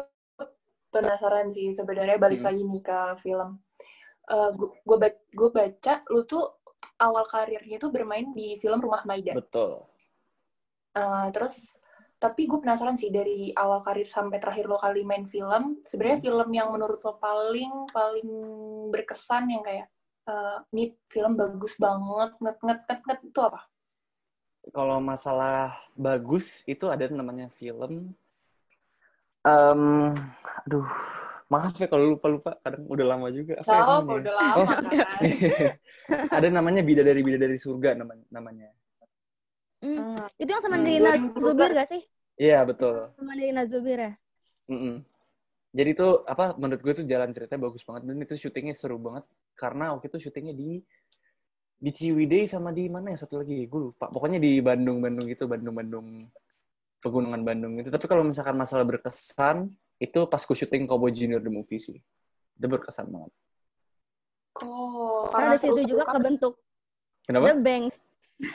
penasaran 0.93 1.47
sih 1.55 1.73
sebenarnya 1.77 2.17
balik 2.21 2.41
Hmm. 2.41 2.47
lagi 2.53 2.61
nih 2.65 2.81
ke 2.83 2.99
film. 3.23 3.49
Eh, 4.29 4.49
gue 4.57 4.97
gue 5.39 5.49
baca 5.49 5.93
lu 6.13 6.21
tuh 6.25 6.45
awal 6.99 7.25
karirnya 7.25 7.77
tuh 7.83 7.89
bermain 7.95 8.27
di 8.35 8.57
film 8.61 8.79
Rumah 8.85 9.03
Maida. 9.09 9.33
betul 9.33 9.71
Eh, 10.97 11.27
terus 11.35 11.55
tapi 12.19 12.41
gue 12.51 12.59
penasaran 12.59 12.99
sih 12.99 13.07
dari 13.13 13.55
awal 13.55 13.79
karir 13.85 14.09
sampai 14.11 14.37
terakhir 14.43 14.67
lo 14.67 14.75
kali 14.75 15.07
main 15.07 15.23
film 15.31 15.79
sebenarnya 15.87 16.19
Hmm. 16.19 16.25
film 16.27 16.49
yang 16.51 16.69
menurut 16.75 16.99
lo 16.99 17.15
paling 17.15 17.71
paling 17.95 18.29
berkesan 18.91 19.47
yang 19.53 19.63
kayak 19.63 19.87
eh, 20.27 20.57
ini 20.75 20.83
film 21.13 21.33
bagus 21.39 21.73
banget 21.79 22.35
nget 22.43 22.57
nget 22.65 22.79
nget 22.89 22.99
nget 23.07 23.19
itu 23.31 23.39
apa? 23.39 23.59
kalau 24.75 24.99
masalah 25.01 25.73
bagus 25.97 26.61
itu 26.67 26.85
ada 26.93 27.07
namanya 27.09 27.47
film 27.57 28.13
Em, 29.39 29.81
aduh 30.67 30.87
maaf 31.49 31.73
ya 31.75 31.87
kalau 31.87 32.13
lupa 32.13 32.27
lupa 32.29 32.51
kadang 32.61 32.85
udah 32.85 33.05
lama 33.07 33.27
juga 33.31 33.57
apa 33.57 33.71
ya 33.71 33.81
Oh, 33.81 33.99
namanya? 34.03 34.15
udah 34.21 34.33
lama 34.37 34.53
Oh. 34.59 34.65
kan. 34.67 34.83
ada 36.37 36.47
namanya 36.51 36.81
bidadari 36.83 37.21
bidadari 37.23 37.57
surga 37.57 37.95
namanya 37.95 38.25
namanya 38.29 38.69
Hmm. 39.79 39.95
Hmm. 39.95 40.27
Itu 40.35 40.49
yang 40.51 40.59
sama 40.59 40.75
Hmm. 40.75 40.83
Nina 40.83 41.11
2012. 41.15 41.39
Zubir 41.39 41.69
gak 41.71 41.87
sih? 41.87 42.01
iya 42.35 42.59
betul 42.67 43.15
Sama 43.15 43.31
Nina 43.31 43.63
Zubir 43.63 43.95
ya? 43.97 44.11
Mm-mm. 44.67 45.07
Jadi 45.71 45.91
tuh 45.95 46.27
apa 46.27 46.51
menurut 46.59 46.81
gue 46.81 46.93
tuh 46.93 47.05
jalan 47.07 47.31
ceritanya 47.31 47.61
bagus 47.63 47.87
banget 47.87 48.03
dan 48.03 48.19
itu 48.19 48.35
syutingnya 48.35 48.75
seru 48.75 48.99
banget 48.99 49.23
karena 49.55 49.95
waktu 49.95 50.11
itu 50.11 50.27
syutingnya 50.27 50.51
di 50.51 50.83
di 51.79 51.91
Ciwidey 51.95 52.43
sama 52.43 52.75
di 52.75 52.91
mana 52.91 53.15
ya 53.15 53.23
satu 53.23 53.39
lagi 53.39 53.63
gue 53.65 53.79
lupa 53.87 54.11
pokoknya 54.11 54.35
di 54.35 54.59
Bandung 54.59 54.99
Bandung 54.99 55.25
gitu 55.25 55.47
Bandung 55.47 55.71
Bandung 55.71 56.27
pegunungan 56.99 57.41
Bandung 57.43 57.75
itu. 57.79 57.87
Tapi 57.87 58.05
kalau 58.05 58.23
misalkan 58.23 58.55
masalah 58.55 58.83
berkesan, 58.83 59.71
itu 59.99 60.19
pas 60.27 60.39
gue 60.39 60.55
syuting 60.55 60.87
Cowboy 60.87 61.11
Junior 61.11 61.39
the 61.39 61.51
movie 61.51 61.79
sih. 61.79 61.99
Itu 62.55 62.65
berkesan 62.67 63.07
banget. 63.07 63.31
Oh, 64.59 65.27
Karena 65.31 65.55
di 65.55 65.59
situ 65.63 65.81
juga 65.87 66.03
kan. 66.03 66.19
kebentuk 66.19 66.59
Kenapa? 67.23 67.53
The 67.53 67.55
Bank. 67.61 67.85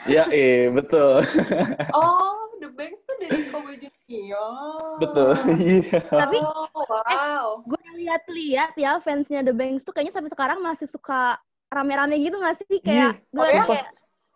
Ya, 0.05 0.25
eh, 0.29 0.69
betul. 0.69 1.21
Oh, 1.97 2.53
The 2.57 2.69
Banks 2.69 3.01
tuh 3.05 3.15
dari 3.17 3.41
Cowboy 3.49 3.75
Junior. 3.77 4.53
betul. 5.01 5.29
Iya. 5.65 5.99
Tapi 6.05 6.37
Oh, 6.41 6.65
wow. 6.85 7.45
gue 7.65 7.83
lihat-lihat 7.97 8.77
ya 8.77 9.01
fansnya 9.01 9.41
The 9.41 9.53
Banks 9.55 9.81
tuh 9.81 9.93
kayaknya 9.93 10.13
sampai 10.13 10.29
sekarang 10.29 10.59
masih 10.61 10.85
suka 10.85 11.37
rame-rame 11.71 12.17
gitu 12.21 12.37
gak 12.37 12.57
sih? 12.61 12.77
Kayak 12.81 13.17
Iya, 13.17 13.33
gue 13.33 13.41
oh 13.41 13.49
ya? 13.49 13.63
kayak 13.65 13.87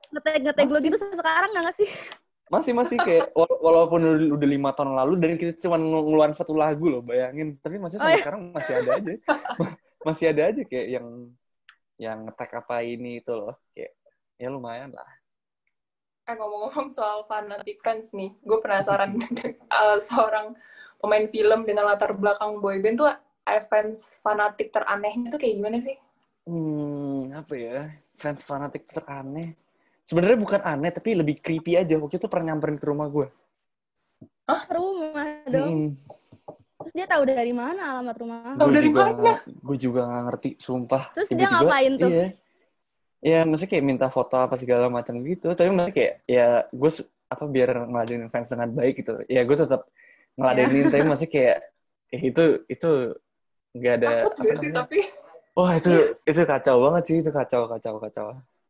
ngetek-ngetek 0.09 0.65
gue 0.65 0.79
gitu 0.89 0.97
sampai 0.97 1.17
sekarang 1.21 1.49
gak 1.53 1.75
sih? 1.77 1.89
Masih 2.50 2.74
masih 2.74 2.98
kayak 2.98 3.29
wala- 3.38 3.62
walaupun 3.62 4.01
udah, 4.34 4.50
lima 4.50 4.74
tahun 4.74 4.98
lalu 4.98 5.13
dan 5.22 5.32
kita 5.38 5.53
cuma 5.62 5.77
ngelu- 5.77 6.06
ngeluarin 6.10 6.34
satu 6.34 6.58
lagu 6.58 6.89
loh, 6.89 7.01
bayangin. 7.06 7.56
Tapi 7.62 7.77
masih 7.77 8.01
Oh, 8.01 8.10
sampai 8.10 8.18
iya. 8.18 8.24
sekarang 8.25 8.41
masih 8.50 8.74
ada 8.82 8.91
aja. 8.98 9.13
masih 10.08 10.25
ada 10.34 10.41
aja 10.50 10.62
kayak 10.65 10.88
yang 10.98 11.08
yang 12.00 12.18
ngetek 12.25 12.51
apa 12.65 12.75
ini 12.82 13.22
itu 13.22 13.32
loh. 13.38 13.53
Kayak 13.70 13.94
ya 14.41 14.48
lumayan 14.50 14.89
lah. 14.98 15.10
Eh 16.29 16.36
ngomong-ngomong 16.38 16.89
soal 16.94 17.25
fanatic 17.29 17.82
fans 17.86 18.13
nih, 18.13 18.34
gue 18.41 18.58
penasaran 18.62 19.13
eh, 19.82 19.98
seorang 20.01 20.53
pemain 20.98 21.25
film 21.29 21.70
dengan 21.70 21.86
latar 21.86 22.18
belakang 22.18 22.62
boyband 22.62 22.98
tuh 22.98 23.10
eh, 23.46 23.62
fans 23.70 24.18
fanatik 24.25 24.74
teranehnya 24.74 25.29
tuh 25.34 25.38
kayak 25.41 25.56
gimana 25.58 25.77
sih? 25.86 25.98
Hmm, 26.50 27.29
apa 27.34 27.53
ya? 27.53 27.94
Fans 28.18 28.41
fanatik 28.41 28.89
teraneh. 28.89 29.53
Sebenarnya 30.09 30.41
bukan 30.41 30.61
aneh, 30.65 30.89
tapi 30.89 31.13
lebih 31.13 31.37
creepy 31.37 31.77
aja. 31.77 31.93
Waktu 32.01 32.17
itu 32.17 32.25
pernah 32.25 32.57
nyamperin 32.57 32.81
ke 32.81 32.85
rumah 32.89 33.05
gue. 33.13 33.29
Rumah 34.49 35.45
dong. 35.45 35.69
Hmm, 35.69 35.87
Terus 36.81 36.93
dia 36.97 37.05
tahu 37.05 37.29
dari 37.29 37.53
mana 37.53 37.93
alamat 37.93 38.15
rumah? 38.17 38.57
Tahu 38.57 38.67
gue 38.71 38.73
dari 38.73 38.89
juga, 38.89 39.01
mana? 39.05 39.33
Gue 39.45 39.77
juga 39.77 40.01
gak 40.09 40.23
ngerti, 40.33 40.49
sumpah. 40.57 41.03
Terus 41.13 41.27
dia 41.29 41.47
ngapain 41.53 41.91
tuh? 41.93 42.09
Iya. 42.09 42.25
Ya, 43.19 43.39
maksudnya 43.45 43.71
kayak 43.75 43.85
minta 43.85 44.07
foto 44.09 44.33
apa 44.41 44.55
segala 44.57 44.89
macam 44.89 45.13
gitu. 45.21 45.53
Tapi 45.53 45.69
maksudnya 45.69 45.93
kayak, 45.93 46.13
ya 46.25 46.47
gue 46.73 46.89
su- 46.89 47.09
apa 47.29 47.45
biar 47.45 47.69
ngeladenin 47.85 48.33
fans 48.33 48.49
dengan 48.49 48.73
baik 48.73 49.05
gitu. 49.05 49.13
Ya 49.29 49.45
gue 49.45 49.57
tetap 49.59 49.85
ngeladenin, 50.33 50.89
tapi 50.89 51.03
maksudnya 51.05 51.31
kayak, 51.37 51.57
eh 52.09 52.21
itu, 52.33 52.43
itu 52.65 52.89
nggak 53.77 53.93
ada, 54.01 54.09
Takut 54.25 54.33
apa 54.41 54.53
sih 54.57 54.71
tapi? 54.73 54.99
Wah, 55.53 55.71
itu, 55.77 55.91
itu 56.25 56.41
kacau 56.47 56.75
banget 56.89 57.03
sih. 57.05 57.15
Itu 57.21 57.29
kacau, 57.29 57.61
kacau, 57.69 57.93
kacau. 58.01 58.25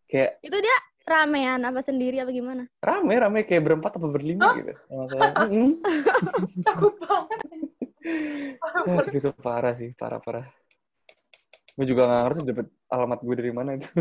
Kayak, 0.09 0.41
Itu 0.43 0.57
dia 0.59 0.77
ramean 1.09 1.59
apa 1.65 1.81
sendiri 1.81 2.21
apa 2.21 2.29
gimana? 2.29 2.63
rame 2.79 3.13
rame 3.17 3.39
kayak 3.41 3.65
berempat 3.65 3.97
atau 3.97 4.09
berlima 4.13 4.53
gitu 4.53 4.77
salah. 5.09 5.49
Mm-mm. 5.49 5.81
Takut 6.69 6.93
banget. 7.01 7.39
Wah, 8.87 9.03
itu, 9.03 9.09
itu 9.19 9.29
parah 9.41 9.73
sih 9.75 9.91
parah 9.97 10.21
parah 10.21 10.45
gue 11.75 11.85
juga 11.87 12.07
nggak 12.07 12.21
ngerti 12.23 12.39
dapet 12.47 12.67
alamat 12.87 13.19
gue 13.23 13.35
dari 13.35 13.51
mana 13.51 13.69
itu 13.75 13.89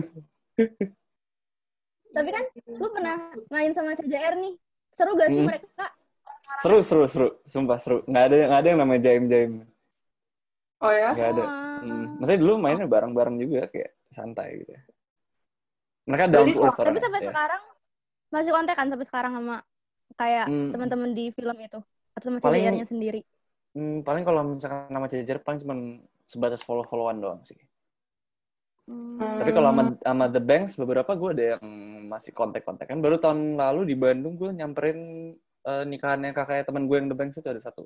Tapi 2.08 2.30
kan 2.34 2.44
lu 2.66 2.88
pernah 2.90 3.16
main 3.46 3.70
sama 3.76 3.94
CJR 3.94 4.34
nih. 4.40 4.54
Seru 4.96 5.14
gak 5.14 5.28
sih 5.30 5.38
Hmm. 5.38 5.46
mereka? 5.46 5.86
seru 6.58 6.82
seru 6.82 7.04
seru 7.06 7.28
sumpah 7.46 7.78
seru 7.78 8.02
nggak 8.08 8.24
ada 8.24 8.36
nggak 8.50 8.60
ada 8.64 8.68
yang 8.72 8.80
namanya 8.82 9.00
jaim 9.06 9.24
jaim 9.30 9.52
Oh 10.80 10.90
ya? 10.90 11.12
nggak 11.14 11.28
ada 11.36 11.44
hmm. 11.84 12.18
maksudnya 12.18 12.40
dulu 12.40 12.54
mainnya 12.58 12.88
bareng 12.88 13.12
bareng 13.14 13.36
juga 13.38 13.68
kayak 13.70 13.94
santai 14.10 14.64
gitu 14.64 14.72
mereka 16.08 16.24
down 16.32 16.46
to 16.48 16.60
earth 16.64 16.80
Tapi 16.80 16.98
sampai 16.98 17.20
ya. 17.20 17.28
sekarang 17.30 17.62
masih 18.32 18.50
kontak 18.52 18.74
kan 18.76 18.86
sampai 18.88 19.06
sekarang 19.06 19.32
sama 19.36 19.56
kayak 20.16 20.46
Hmm. 20.48 20.70
teman-teman 20.72 21.10
di 21.12 21.24
film 21.36 21.56
itu 21.60 21.78
atau 22.16 22.24
sama 22.24 22.40
Paling- 22.40 22.88
sendiri. 22.88 23.20
Hmm, 23.76 24.00
paling 24.02 24.24
kalau 24.24 24.42
misalkan 24.42 24.88
nama 24.90 25.06
Jajar 25.06 25.38
paling 25.44 25.60
cuma 25.62 25.74
sebatas 26.24 26.64
follow 26.64 26.82
followan 26.88 27.20
doang 27.20 27.40
sih 27.44 27.56
Hmm. 28.88 29.20
Tapi 29.20 29.52
kalau 29.52 29.68
sama, 29.68 29.82
sama 30.00 30.24
The 30.32 30.40
Banks, 30.40 30.80
beberapa 30.80 31.12
gue 31.12 31.30
ada 31.36 31.44
yang 31.60 31.64
masih 32.08 32.32
kontak-kontak. 32.32 32.88
Kan 32.88 33.04
baru 33.04 33.20
tahun 33.20 33.60
lalu 33.60 33.92
di 33.92 33.94
Bandung 34.00 34.40
gue 34.40 34.48
nyamperin 34.48 34.98
eh, 35.68 35.84
nikahannya 35.84 36.32
kakak 36.32 36.64
teman 36.64 36.88
gue 36.88 36.96
yang 36.96 37.12
The 37.12 37.18
Banks 37.18 37.36
itu 37.36 37.44
ada 37.52 37.60
satu. 37.60 37.84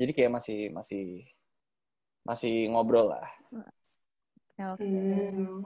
Jadi 0.00 0.16
kayak 0.16 0.32
masih 0.32 0.72
masih 0.72 1.28
masih 2.24 2.72
ngobrol 2.72 3.12
lah. 3.12 3.28
Oke. 4.72 4.80
Hmm. 4.80 5.60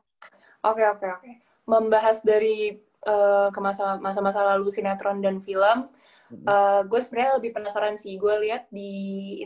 Oke 0.66 0.82
oke 0.90 1.06
oke. 1.06 1.30
Membahas 1.68 2.24
dari 2.24 2.80
eh, 2.98 3.48
ke 3.54 3.60
masa 3.62 3.94
masa-masa 4.02 4.42
lalu 4.56 4.74
sinetron 4.74 5.22
dan 5.22 5.38
film, 5.44 5.86
Hmm. 6.28 6.44
eh, 6.44 6.80
gue 6.84 7.00
sebenarnya 7.00 7.38
lebih 7.38 7.50
penasaran 7.56 7.96
sih. 7.96 8.18
Gue 8.18 8.36
lihat 8.42 8.66
di 8.68 8.90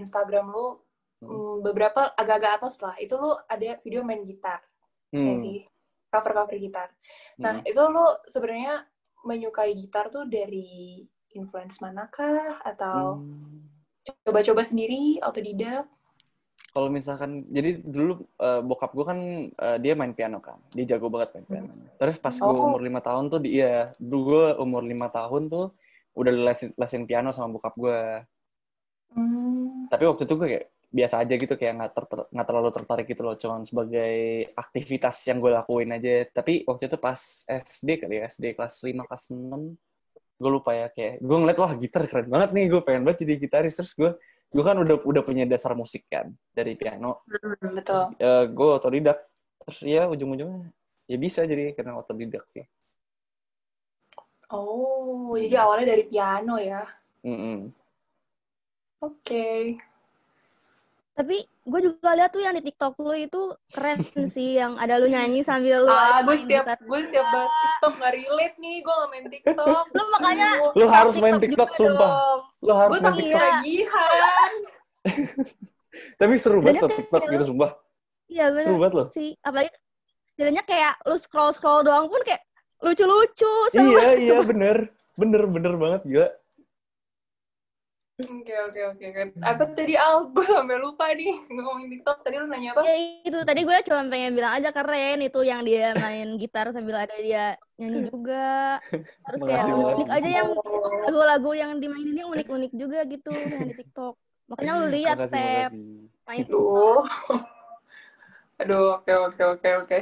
Instagram 0.01 0.51
lu 0.51 0.81
Hmm. 1.23 1.31
mm, 1.31 1.57
beberapa 1.63 2.11
agak-agak 2.19 2.53
atas 2.65 2.83
lah. 2.83 2.95
Itu 2.99 3.15
lu 3.21 3.31
ada 3.47 3.79
video 3.79 4.03
main 4.03 4.27
gitar, 4.27 4.59
ya 5.15 5.35
Hmm. 5.35 5.43
sih, 5.45 5.59
cover-cover 6.11 6.59
gitar. 6.59 6.89
Nah 7.39 7.63
Hmm. 7.63 7.69
itu 7.71 7.79
lu 7.79 8.07
sebenarnya 8.27 8.83
menyukai 9.23 9.71
gitar 9.79 10.11
tuh 10.11 10.27
dari 10.27 10.99
influence 11.31 11.79
manakah 11.79 12.59
atau 12.67 13.23
Hmm. 13.23 13.71
coba-coba 14.27 14.67
sendiri 14.67 15.23
otodidak? 15.23 15.87
Kalau 16.73 16.89
misalkan, 16.89 17.45
jadi 17.53 17.85
dulu 17.85 18.25
eh, 18.41 18.61
bokap 18.65 18.97
gue 18.97 19.05
kan 19.05 19.19
eh, 19.53 19.79
dia 19.79 19.93
main 19.93 20.17
piano 20.17 20.41
kan, 20.41 20.57
dia 20.73 20.97
jago 20.97 21.13
banget 21.13 21.37
main 21.37 21.45
piano. 21.45 21.73
Terus 22.01 22.17
pas 22.17 22.33
gue 22.33 22.49
Oh. 22.49 22.65
umur 22.65 22.81
lima 22.81 23.05
tahun 23.05 23.29
tuh, 23.29 23.41
dia 23.45 23.93
dulu 24.01 24.21
gue 24.33 24.45
umur 24.57 24.81
lima 24.81 25.13
tahun 25.13 25.53
tuh 25.53 25.77
udah 26.17 26.33
lesin, 26.33 26.73
lesin 26.73 27.05
piano 27.05 27.29
sama 27.31 27.53
bokap 27.53 27.77
gue. 27.77 28.01
Hmm. 29.13 29.85
Tapi 29.93 30.05
waktu 30.09 30.25
itu 30.25 30.35
gue 30.35 30.49
kayak 30.49 30.67
biasa 30.93 31.15
aja 31.25 31.35
gitu, 31.37 31.55
kayak 31.57 31.73
nggak 31.77 31.93
ter- 31.93 32.29
nggak 32.33 32.47
terlalu 32.49 32.69
tertarik 32.73 33.07
gitu 33.09 33.23
loh, 33.25 33.37
cuman 33.37 33.65
sebagai 33.65 34.13
aktivitas 34.57 35.17
yang 35.29 35.41
gue 35.41 35.53
lakuin 35.53 35.93
aja. 35.93 36.25
Tapi 36.29 36.65
waktu 36.65 36.89
itu 36.89 36.97
pas 36.97 37.21
SD 37.45 38.01
kali 38.01 38.21
ya, 38.21 38.29
SD 38.29 38.57
kelas 38.57 38.81
5, 38.81 39.05
kelas 39.05 39.25
6, 39.29 39.77
gue 40.41 40.51
lupa 40.51 40.73
ya, 40.73 40.89
kayak 40.89 41.21
gue 41.21 41.37
ngeliat, 41.37 41.59
wah 41.61 41.73
gitar 41.77 42.09
keren 42.09 42.29
banget 42.29 42.51
nih, 42.57 42.65
gue 42.73 42.81
pengen 42.81 43.03
banget 43.05 43.29
jadi 43.29 43.35
gitaris. 43.37 43.77
Terus 43.77 43.93
gue 43.93 44.11
gue 44.53 44.63
kan 44.63 44.77
udah 44.77 44.97
udah 45.01 45.23
punya 45.25 45.49
dasar 45.49 45.73
musik 45.73 46.05
kan 46.07 46.29
dari 46.53 46.77
piano 46.77 47.25
Hmm, 47.25 47.73
betul. 47.75 48.13
ya 48.21 48.45
gue 48.45 48.69
otodidak 48.77 49.19
terus 49.65 49.79
ya 49.83 50.05
ujung-ujungnya 50.07 50.69
ya 51.09 51.17
bisa 51.17 51.43
jadi 51.43 51.73
karena 51.73 51.97
otodidak 51.97 52.45
sih 52.53 52.63
Oh, 54.53 55.33
jadi 55.33 55.65
awalnya 55.65 55.97
dari 55.97 56.05
piano 56.05 56.61
ya. 56.61 56.85
Mm-mm. 57.25 57.73
Oke. 59.01 59.81
Tapi 61.13 61.45
gue 61.45 61.81
juga 61.85 62.17
lihat 62.17 62.33
tuh 62.33 62.41
yang 62.41 62.57
di 62.57 62.65
TikTok 62.65 62.97
lu 63.05 63.13
itu 63.13 63.43
keren 63.69 64.01
sih 64.33 64.57
yang 64.57 64.81
ada 64.81 64.97
lu 64.97 65.13
nyanyi 65.13 65.45
sambil 65.45 65.85
lu 65.85 65.93
Ah, 65.93 66.25
gue 66.25 66.37
setiap 66.41 66.65
gitar. 66.65 66.79
gue 66.81 66.99
setiap 67.05 67.27
bahas 67.29 67.53
TikTok 67.53 67.93
nggak 68.01 68.13
relate 68.17 68.57
nih, 68.57 68.77
gue 68.81 68.95
nggak 68.97 69.11
main 69.13 69.27
TikTok. 69.29 69.85
Lu 69.93 70.03
makanya 70.17 70.49
lu 70.73 70.87
harus 70.89 71.15
main 71.21 71.37
TikTok 71.37 71.71
sumpah 71.77 72.11
dong. 72.17 72.41
lu 72.65 72.73
harus 72.73 72.93
main 72.97 73.13
TikTok 73.13 73.41
ketagihan. 73.45 74.53
tapi 76.21 76.33
seru 76.41 76.59
banget 76.65 76.89
TikTok 76.89 77.23
gitu 77.29 77.45
sumpah 77.53 77.71
Iya 78.33 78.49
bener 78.49 78.65
seru 78.65 78.77
banget 78.81 78.95
loh 78.97 79.07
sih. 79.13 79.31
Apalagi 79.45 79.71
jadinya 80.41 80.63
kayak 80.65 80.95
lu 81.05 81.17
scroll-scroll 81.21 81.85
doang 81.85 82.09
pun 82.09 82.25
kayak 82.25 82.41
lucu-lucu. 82.81 83.53
seru. 83.69 83.85
iya 83.85 84.09
iya 84.17 84.37
bener 84.41 84.89
bener 85.13 85.45
bener 85.45 85.77
banget 85.77 86.01
gila 86.09 86.29
Oke 88.23 88.53
oke 88.67 88.81
oke. 88.91 89.05
oke. 89.11 89.23
Apa 89.43 89.65
tadi 89.77 89.95
Al? 89.99 90.17
Gue 90.35 90.47
sampai 90.47 90.77
lupa 90.85 91.05
nih 91.19 91.33
ngomongin 91.53 91.89
TikTok. 91.93 92.17
Tadi 92.25 92.37
lu 92.41 92.47
nanya 92.51 92.71
apa? 92.77 92.85
Ya 92.85 92.91
itu 93.27 93.37
tadi 93.49 93.61
gue 93.69 93.77
cuma 93.87 94.01
pengen 94.13 94.33
bilang 94.37 94.53
aja 94.57 94.69
keren 94.77 95.17
itu 95.27 95.39
yang 95.51 95.61
dia 95.69 95.83
main 96.03 96.27
gitar 96.41 96.67
sambil 96.75 96.97
ada 97.05 97.15
dia 97.27 97.41
nyanyi 97.79 97.99
juga. 98.11 98.35
Terus 99.25 99.41
kayak 99.49 99.65
Makasih 99.65 99.75
unik 99.93 100.09
banget. 100.09 100.17
aja 100.17 100.29
yang 100.39 100.49
Oh. 100.57 101.03
lagu-lagu 101.05 101.49
yang 101.61 101.71
dimaininnya 101.83 102.25
unik-unik 102.33 102.71
juga 102.81 102.99
gitu 103.13 103.31
yang 103.55 103.65
di 103.69 103.75
TikTok. 103.79 104.15
Makanya 104.51 104.73
lu 104.81 104.87
lihat 104.97 105.19
makasih 105.19 105.41
main 106.29 106.47
Aduh. 106.47 107.05
Aduh, 108.61 108.97
oke 108.97 109.13
oke 109.27 109.43
oke 109.53 109.69
oke. 109.83 109.99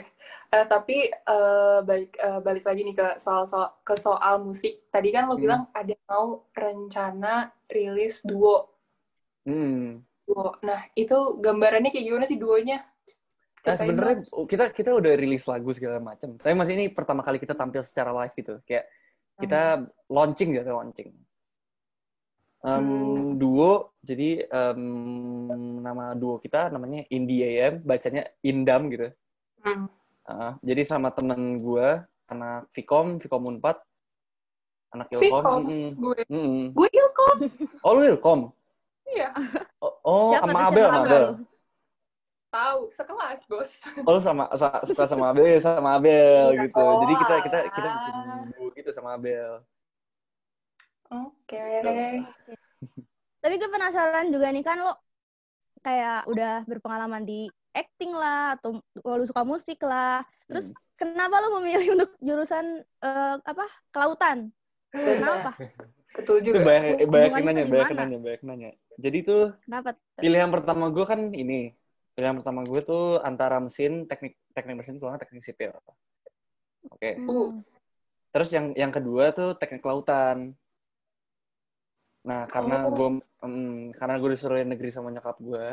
Eh, 0.51 0.67
tapi 0.67 1.07
eh, 1.07 1.79
balik 1.87 2.19
eh, 2.19 2.41
balik 2.43 2.65
lagi 2.67 2.83
nih 2.83 2.97
ke 2.99 3.07
soal 3.23 3.47
soal 3.47 3.71
ke 3.87 3.95
soal 3.95 4.43
musik. 4.43 4.83
Tadi 4.91 5.15
kan 5.15 5.31
lo 5.31 5.39
Hmm. 5.39 5.43
bilang 5.47 5.63
ada 5.71 5.95
mau 6.11 6.43
rencana 6.51 7.55
rilis 7.71 8.19
duo. 8.27 8.67
hmm. 9.47 10.03
duo. 10.27 10.59
Nah, 10.67 10.91
itu 10.95 11.39
gambarannya 11.39 11.91
kayak 11.95 12.07
gimana 12.07 12.27
sih 12.27 12.35
duonya? 12.35 12.83
Nah, 13.61 13.77
sebenarnya 13.79 14.17
kita 14.47 14.65
kita 14.75 14.91
udah 14.95 15.13
rilis 15.15 15.47
lagu 15.47 15.71
segala 15.71 16.03
macam. 16.03 16.35
Tapi 16.35 16.55
masih 16.55 16.75
ini 16.75 16.87
pertama 16.91 17.23
kali 17.23 17.39
kita 17.39 17.55
tampil 17.55 17.87
secara 17.87 18.11
live 18.11 18.35
gitu. 18.35 18.59
Kayak 18.67 18.91
kita 19.39 19.87
launching 20.11 20.51
gitu, 20.55 20.67
launching. 20.67 21.11
Em, 22.61 22.85
Hmm. 22.85 23.41
Duo, 23.41 23.97
jadi 24.03 24.45
em, 24.45 24.83
nama 25.81 26.13
duo 26.13 26.37
kita 26.37 26.69
namanya 26.69 27.07
Indie 27.09 27.47
AM, 27.57 27.81
bacanya 27.81 28.29
Indam 28.45 28.91
gitu. 28.93 29.09
Hmm. 29.65 29.89
Uh, 30.31 30.55
jadi 30.63 30.87
sama 30.87 31.11
temen 31.11 31.59
gue, 31.59 31.89
anak 32.31 32.71
Vkom, 32.71 33.19
Vkom 33.19 33.51
Unpad, 33.51 33.83
Anak 34.95 35.07
Ilkom. 35.11 35.43
Vkom. 35.43 35.61
Mm-mm. 35.67 35.89
Gue. 35.99 36.23
Mm-mm. 36.31 36.65
Gue 36.75 36.89
Ilkom. 36.91 37.37
Oh, 37.83 37.91
lu 37.99 38.03
Ilkom? 38.07 38.41
Iya. 39.11 39.31
Oh, 39.83 39.95
oh 40.07 40.31
Siapa 40.35 40.47
sama 40.51 40.61
Abel, 40.71 40.87
sama 40.87 41.03
Abel? 41.07 41.25
Tahu, 42.51 42.81
sekelas, 42.91 43.41
Bos. 43.47 43.71
Oh, 44.07 44.13
lu 44.19 44.21
sama 44.23 44.45
sa- 44.59 44.83
suka 44.87 45.07
sama 45.07 45.31
Abel, 45.35 45.59
sama 45.63 45.99
Abel 45.99 46.55
Iya. 46.55 46.63
gitu. 46.67 46.79
Oh, 46.83 47.03
Jadi 47.07 47.15
kita 47.19 47.35
kita 47.47 47.59
kita 47.75 47.89
bikin 47.91 48.15
duo 48.55 48.67
gitu 48.75 48.91
sama 48.95 49.15
Abel. 49.19 49.63
Oke. 51.11 51.67
Tapi 53.41 53.55
gue 53.59 53.71
penasaran 53.71 54.31
juga 54.31 54.47
nih 54.51 54.63
kan 54.63 54.79
lo 54.79 54.95
kayak 55.81 56.29
udah 56.29 56.67
berpengalaman 56.69 57.25
di 57.25 57.47
acting 57.71 58.13
lah 58.13 58.59
atau 58.59 58.79
lo 59.01 59.25
suka 59.25 59.43
musik 59.43 59.79
lah. 59.83 60.23
Terus 60.47 60.67
Hmm. 60.69 60.77
kenapa 60.97 61.41
lo 61.41 61.61
memilih 61.61 61.87
untuk 61.97 62.11
jurusan 62.19 62.83
eh, 62.83 63.37
apa 63.41 63.65
kelautan? 63.91 64.51
Kenapa? 64.91 65.55
Betul 66.11 66.43
Itu 66.43 66.51
juga. 66.51 66.67
banyak 66.67 67.07
banyak 67.07 67.07
yang 67.07 67.07
hubungannya 67.07 67.47
nanya, 67.47 67.63
tuh 67.63 67.71
banyak 67.71 67.91
nanya, 67.95 68.19
banyak 68.19 68.43
nanya. 68.43 68.71
Jadi 68.99 69.19
tuh 69.23 69.43
Kenapa? 69.63 69.89
pilihan 70.19 70.51
pertama 70.51 70.85
gue 70.91 71.05
kan 71.07 71.21
ini. 71.31 71.73
Pilihan 72.13 72.35
pertama 72.43 72.61
gue 72.67 72.81
tuh 72.83 73.23
antara 73.23 73.63
mesin, 73.63 74.05
teknik 74.11 74.35
teknik 74.51 74.77
mesin 74.83 74.99
kalau 74.99 75.15
nggak 75.15 75.31
teknik 75.31 75.47
sipil. 75.47 75.71
Oke. 76.91 77.17
Hmm. 77.17 77.63
Terus 78.31 78.51
yang 78.51 78.67
yang 78.75 78.91
kedua 78.91 79.31
tuh 79.31 79.55
teknik 79.55 79.81
kelautan. 79.81 80.59
Nah, 82.27 82.45
karena 82.51 82.85
Oh. 82.85 82.93
gue 82.93 83.09
karena 83.97 84.15
gue 84.21 84.31
disuruh 84.35 84.61
negeri 84.61 84.91
sama 84.93 85.09
nyokap 85.09 85.39
gue. 85.41 85.69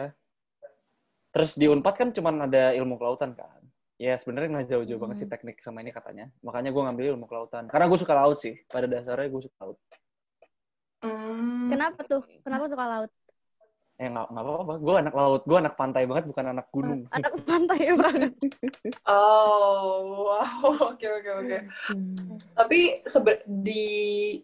Terus 1.30 1.52
di 1.54 1.66
Unpad 1.68 1.96
kan 1.96 2.10
cuman 2.10 2.48
ada 2.48 2.72
ilmu 2.74 2.98
kelautan 2.98 3.34
kan. 3.34 3.62
Ya 3.98 4.14
sebenarnya 4.14 4.62
nggak 4.62 4.68
jauh-jauh 4.70 5.02
banget 5.02 5.16
sih 5.22 5.28
Hmm. 5.28 5.34
teknik 5.34 5.58
sama 5.60 5.82
ini 5.82 5.90
katanya. 5.90 6.30
Makanya 6.42 6.70
gue 6.70 6.82
ngambil 6.86 7.06
ilmu 7.18 7.26
kelautan. 7.26 7.66
Karena 7.66 7.90
gue 7.90 7.98
suka 7.98 8.14
laut 8.14 8.38
sih. 8.38 8.54
Pada 8.70 8.86
dasarnya 8.86 9.26
gue 9.28 9.42
suka 9.42 9.58
laut. 9.62 9.78
Hmm. 11.02 11.70
Kenapa 11.70 12.02
tuh? 12.06 12.22
Kenapa 12.42 12.66
suka 12.70 12.86
laut? 12.86 13.12
Ya 13.98 14.14
nggak 14.14 14.28
nggak 14.30 14.44
apa-apa. 14.46 14.74
Gue 14.78 14.96
anak 15.02 15.14
laut. 15.18 15.42
Gue 15.46 15.58
anak 15.58 15.74
pantai 15.74 16.04
banget, 16.06 16.26
bukan 16.30 16.46
anak 16.54 16.68
gunung. 16.70 17.02
Anak 17.18 17.34
pantai 17.44 17.82
banget. 17.94 18.32
Oh, 19.10 20.30
wow. 20.30 20.70
Oke, 20.94 21.08
oke, 21.08 21.32
oke. 21.42 21.58
Tapi 22.54 22.80
sebe- 23.08 23.42
di 23.48 23.86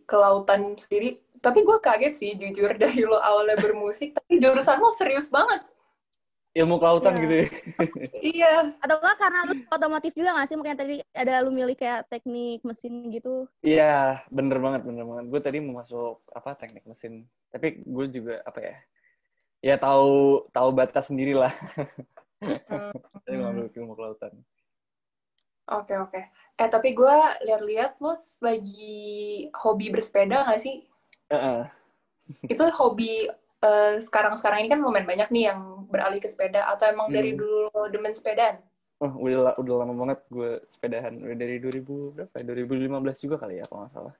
kelautan 0.08 0.74
sendiri, 0.80 1.19
tapi 1.38 1.62
gue 1.62 1.78
kaget 1.78 2.13
sih 2.15 2.32
jujur 2.34 2.74
dari 2.74 3.04
lo 3.04 3.19
awalnya 3.19 3.60
bermusik, 3.60 4.15
tapi 4.15 4.39
jurusan 4.39 4.80
lo 4.80 4.89
serius 4.89 5.28
banget. 5.28 5.62
Ilmu 6.54 6.78
kelautan 6.78 7.18
Iya. 7.18 7.22
gitu 7.26 7.34
ya. 7.34 7.48
Iya. 8.34 8.54
Atau 8.78 9.02
enggak 9.02 9.18
karena 9.18 9.39
lu 9.50 9.54
otomotif 9.74 10.13
juga 10.13 10.38
nggak 10.38 10.48
sih? 10.48 10.56
Makanya 10.58 10.78
tadi 10.86 10.96
ada 11.18 11.34
lu 11.42 11.50
milih 11.50 11.74
kayak 11.74 12.06
teknik 12.13 12.62
mesin 12.62 13.10
gitu. 13.10 13.50
Iya, 13.66 14.22
bener 14.30 14.62
banget, 14.62 14.82
bener 14.86 15.02
banget. 15.02 15.26
Gue 15.34 15.42
tadi 15.42 15.58
mau 15.66 15.82
masuk 15.82 16.22
apa 16.30 16.54
teknik 16.54 16.86
mesin, 16.86 17.26
tapi 17.50 17.82
gue 17.82 18.06
juga 18.13 18.46
apa 18.46 18.60
ya? 18.62 18.76
Ya 19.63 19.76
tahu 19.82 20.46
tahu 20.54 20.70
batas 20.72 21.10
sendiri 21.10 21.34
lah. 21.34 21.54
Hmm. 22.44 22.92
Tapi 23.24 23.39
ngambil 23.39 23.72
ilmu 23.72 23.96
kelautan. 23.96 24.36
Oke, 25.72 25.96
oke. 25.96 26.20
Eh, 26.60 26.68
tapi 26.68 26.92
gue 26.92 27.16
lihat-lihat 27.48 28.04
lo 28.04 28.20
lagi 28.44 29.48
hobi 29.63 29.88
bersepeda 29.96 30.44
nggak 30.44 30.60
sih? 30.60 30.84
Heeh. 31.32 31.63
Itu 32.52 32.68
hobi 32.76 33.32
eh, 33.63 33.94
sekarang-sekarang 34.04 34.60
ini 34.60 34.70
kan 34.76 34.84
lumayan 34.84 35.08
banyak 35.08 35.32
nih 35.32 35.56
yang 35.56 35.72
beralih 35.93 36.19
ke 36.23 36.29
sepeda, 36.34 36.62
atau 36.73 36.86
emang 36.93 37.10
dari 37.15 37.32
Hmm. 37.32 37.39
dulu 37.39 37.69
lo 37.75 37.82
demen 37.93 38.13
sepedaan? 38.17 38.58
Oh, 39.03 39.12
udah 39.25 39.53
udah 39.62 39.75
lama 39.84 39.93
banget 40.01 40.19
gue 40.36 40.51
sepedahan. 40.73 41.13
Udah 41.25 41.38
dari 41.43 41.56
2000 41.63 41.95
berapa 42.15 42.34
ya? 42.39 42.43
2015 42.47 43.17
juga 43.23 43.36
kali 43.41 43.60
ya 43.60 43.65
kalau 43.69 43.79
nggak 43.86 43.93
salah. 43.95 44.15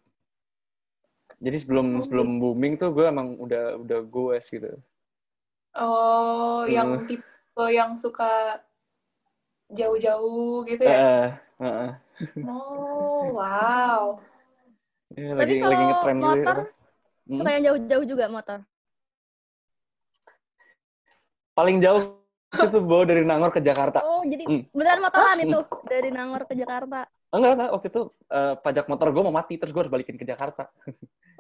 Jadi 1.46 1.58
sebelum 1.62 1.88
Oh. 1.98 2.04
sebelum 2.04 2.28
booming 2.42 2.74
tuh 2.82 2.90
gue 2.96 3.06
emang 3.14 3.28
udah 3.46 3.64
udah 3.84 4.00
goes 4.14 4.46
gitu. 4.56 4.70
Oh, 5.76 6.66
yang 6.70 6.90
Hmm. 6.98 7.08
tipe 7.08 7.66
yang 7.78 7.92
suka 7.98 8.62
jauh-jauh 9.78 10.64
gitu 10.70 10.84
ya? 10.86 11.02
Heeh, 11.02 11.30
heeh. 11.60 11.92
Oh, 12.46 13.32
wow. 13.40 14.20
Ya, 15.14 15.32
Tapi 15.38 15.38
lagi 15.40 15.56
kalau 15.62 15.70
lagi 15.72 15.84
ngetren 15.90 16.18
gitu. 16.20 16.26
motor, 16.26 16.54
apa. 16.54 16.64
Hmm? 17.30 17.40
Suka 17.40 17.50
yang 17.56 17.64
jauh-jauh 17.68 18.06
juga 18.08 18.26
motor. 18.30 18.60
Paling 21.54 21.78
jauh 21.80 22.02
itu 22.54 22.78
bawa 22.82 23.04
dari 23.06 23.22
Nangor 23.22 23.50
ke 23.50 23.62
Jakarta. 23.62 24.02
Oh, 24.02 24.22
jadi 24.26 24.46
Hmm. 24.46 24.64
beneran 24.70 25.00
motoran 25.02 25.38
itu 25.42 25.60
dari 25.86 26.10
Nangor 26.10 26.46
ke 26.46 26.54
Jakarta. 26.54 27.06
Enggak, 27.34 27.52
enggak. 27.58 27.70
Waktu 27.74 27.88
itu 27.90 28.02
eh, 28.30 28.54
pajak 28.62 28.86
motor 28.86 29.08
gue 29.10 29.24
mau 29.26 29.34
mati, 29.34 29.54
terus 29.58 29.74
gue 29.74 29.82
harus 29.82 29.94
balikin 29.94 30.18
ke 30.18 30.26
Jakarta. 30.26 30.70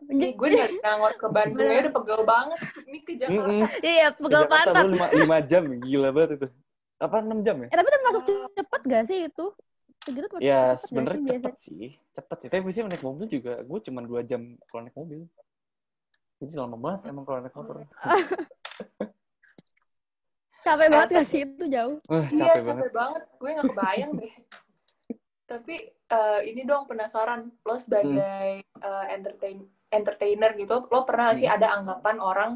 Ih, 0.09 0.33
gue 0.33 0.47
dari 0.49 0.77
Nangor 0.81 1.13
ke 1.15 1.27
Bandung 1.29 1.65
ya 1.65 1.79
udah 1.85 1.93
pegel 1.93 2.21
banget. 2.25 2.59
Ini 2.85 2.97
ke 3.01 3.11
Jakarta. 3.17 3.65
Iya, 3.81 4.05
Ke 4.09 4.19
pegel 4.21 4.41
Jakarta 4.41 4.69
pantat. 4.69 4.83
gue 4.83 4.89
5, 5.21 5.37
jam, 5.45 5.63
gila 5.81 6.09
banget 6.09 6.29
itu. 6.37 6.47
Apa 6.97 7.15
6 7.21 7.39
jam 7.41 7.55
ya? 7.61 7.67
Eh, 7.69 7.77
tapi 7.77 7.89
termasuk 7.89 8.21
cepet 8.53 8.81
gak 8.85 9.03
sih 9.05 9.19
itu? 9.29 9.45
Segitu 10.03 10.25
termasuk 10.27 10.43
Ya 10.43 10.61
cepet 10.75 10.83
sebenarnya 10.83 11.21
sih 11.23 11.31
cepet 11.39 11.55
sih, 11.57 11.85
cepet 12.11 12.37
sih. 12.41 12.47
Tapi 12.51 12.61
biasanya 12.61 12.85
naik 12.91 13.05
mobil 13.05 13.25
juga, 13.29 13.53
gue 13.61 13.79
cuma 13.85 13.99
2 14.03 14.19
jam 14.21 14.41
kalau 14.67 14.81
naik 14.83 14.97
mobil. 14.97 15.21
Jadi 16.43 16.53
lama 16.59 16.75
banget 16.75 17.01
emang 17.07 17.23
kalau 17.23 17.39
naik 17.39 17.55
motor. 17.55 17.75
Capek 20.63 20.87
banget 20.87 21.09
gak 21.11 21.27
sih 21.27 21.41
itu 21.43 21.65
jauh? 21.67 21.97
Wah, 22.07 22.25
Iya, 22.31 22.55
capek 22.55 22.63
capek 22.63 22.65
banget. 22.65 22.91
banget. 22.95 23.23
Gue 23.39 23.49
gak 23.51 23.67
kebayang 23.71 24.11
deh. 24.17 24.33
Tapi 25.43 25.75
eh, 25.91 26.39
ini 26.49 26.61
dong 26.63 26.87
penasaran. 26.87 27.51
Lo 27.67 27.75
sebagai 27.77 28.63
eh, 28.63 29.05
entertain 29.11 29.67
entertainer 29.93 30.57
gitu, 30.57 30.89
lo 30.89 31.05
pernah 31.05 31.29
nggak 31.29 31.37
sih 31.37 31.45
Hmm. 31.45 31.57
ada 31.61 31.67
anggapan 31.77 32.17
orang 32.17 32.51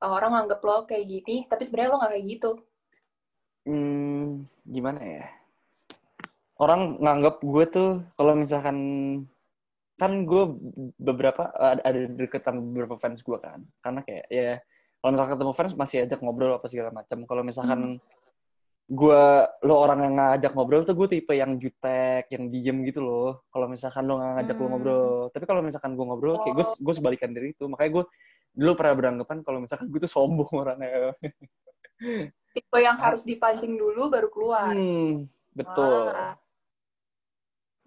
orang 0.00 0.32
nganggep 0.32 0.60
lo 0.64 0.88
kayak 0.88 1.04
gini, 1.04 1.44
tapi 1.44 1.68
sebenarnya 1.68 1.90
lo 1.92 1.96
nggak 2.00 2.12
kayak 2.16 2.26
gitu. 2.32 2.50
Hmm, 3.68 4.24
gimana 4.64 5.00
ya? 5.04 5.24
Orang 6.56 6.96
nganggap 6.96 7.44
gue 7.44 7.64
tuh 7.68 7.90
kalau 8.16 8.32
misalkan 8.32 8.76
kan 10.00 10.24
gue 10.24 10.48
beberapa 10.96 11.52
ada, 11.52 11.84
ada 11.84 12.08
deket 12.08 12.40
sama 12.40 12.64
beberapa 12.64 12.96
fans 12.96 13.20
gue 13.20 13.36
kan, 13.36 13.60
karena 13.84 14.00
kayak 14.00 14.24
ya 14.32 14.56
kalau 15.00 15.10
misalkan 15.16 15.32
ketemu 15.36 15.52
fans 15.56 15.72
masih 15.74 15.96
ajak 16.04 16.18
ngobrol 16.20 16.52
apa 16.60 16.66
segala 16.68 16.92
macam. 16.92 17.18
Kalau 17.24 17.42
misalkan 17.42 17.80
gue 18.90 19.22
lo 19.64 19.74
orang 19.78 20.00
yang 20.02 20.14
ngajak 20.18 20.52
ngobrol 20.52 20.82
tuh 20.82 20.98
gue 20.98 21.08
tipe 21.08 21.32
yang 21.32 21.56
jutek, 21.56 22.28
yang 22.28 22.52
diem 22.52 22.84
gitu 22.84 23.00
loh. 23.00 23.46
Kalau 23.48 23.64
misalkan 23.70 24.04
lo 24.04 24.20
nggak 24.20 24.32
ngajak 24.36 24.56
lo 24.56 24.60
Hmm. 24.60 24.72
ngobrol, 24.76 25.10
tapi 25.32 25.44
kalau 25.48 25.62
misalkan 25.64 25.96
gue 25.96 26.04
ngobrol, 26.04 26.36
kayak 26.44 26.54
gue 26.58 26.66
gue 26.84 26.94
sebalikan 26.94 27.30
dari 27.32 27.56
itu. 27.56 27.64
Makanya 27.64 27.90
gue 27.96 28.04
dulu 28.50 28.72
pernah 28.76 28.94
beranggapan 28.98 29.38
kalau 29.40 29.58
misalkan 29.64 29.86
gue 29.88 30.00
tuh 30.04 30.10
sombong 30.10 30.50
orangnya. 30.52 31.14
Tipe 32.50 32.78
yang 32.82 32.98
harus 32.98 33.22
dipancing 33.22 33.78
dulu 33.78 34.10
baru 34.10 34.28
keluar. 34.28 34.68
Hmm, 34.68 35.24
betul. 35.54 36.10
Wah. 36.10 36.34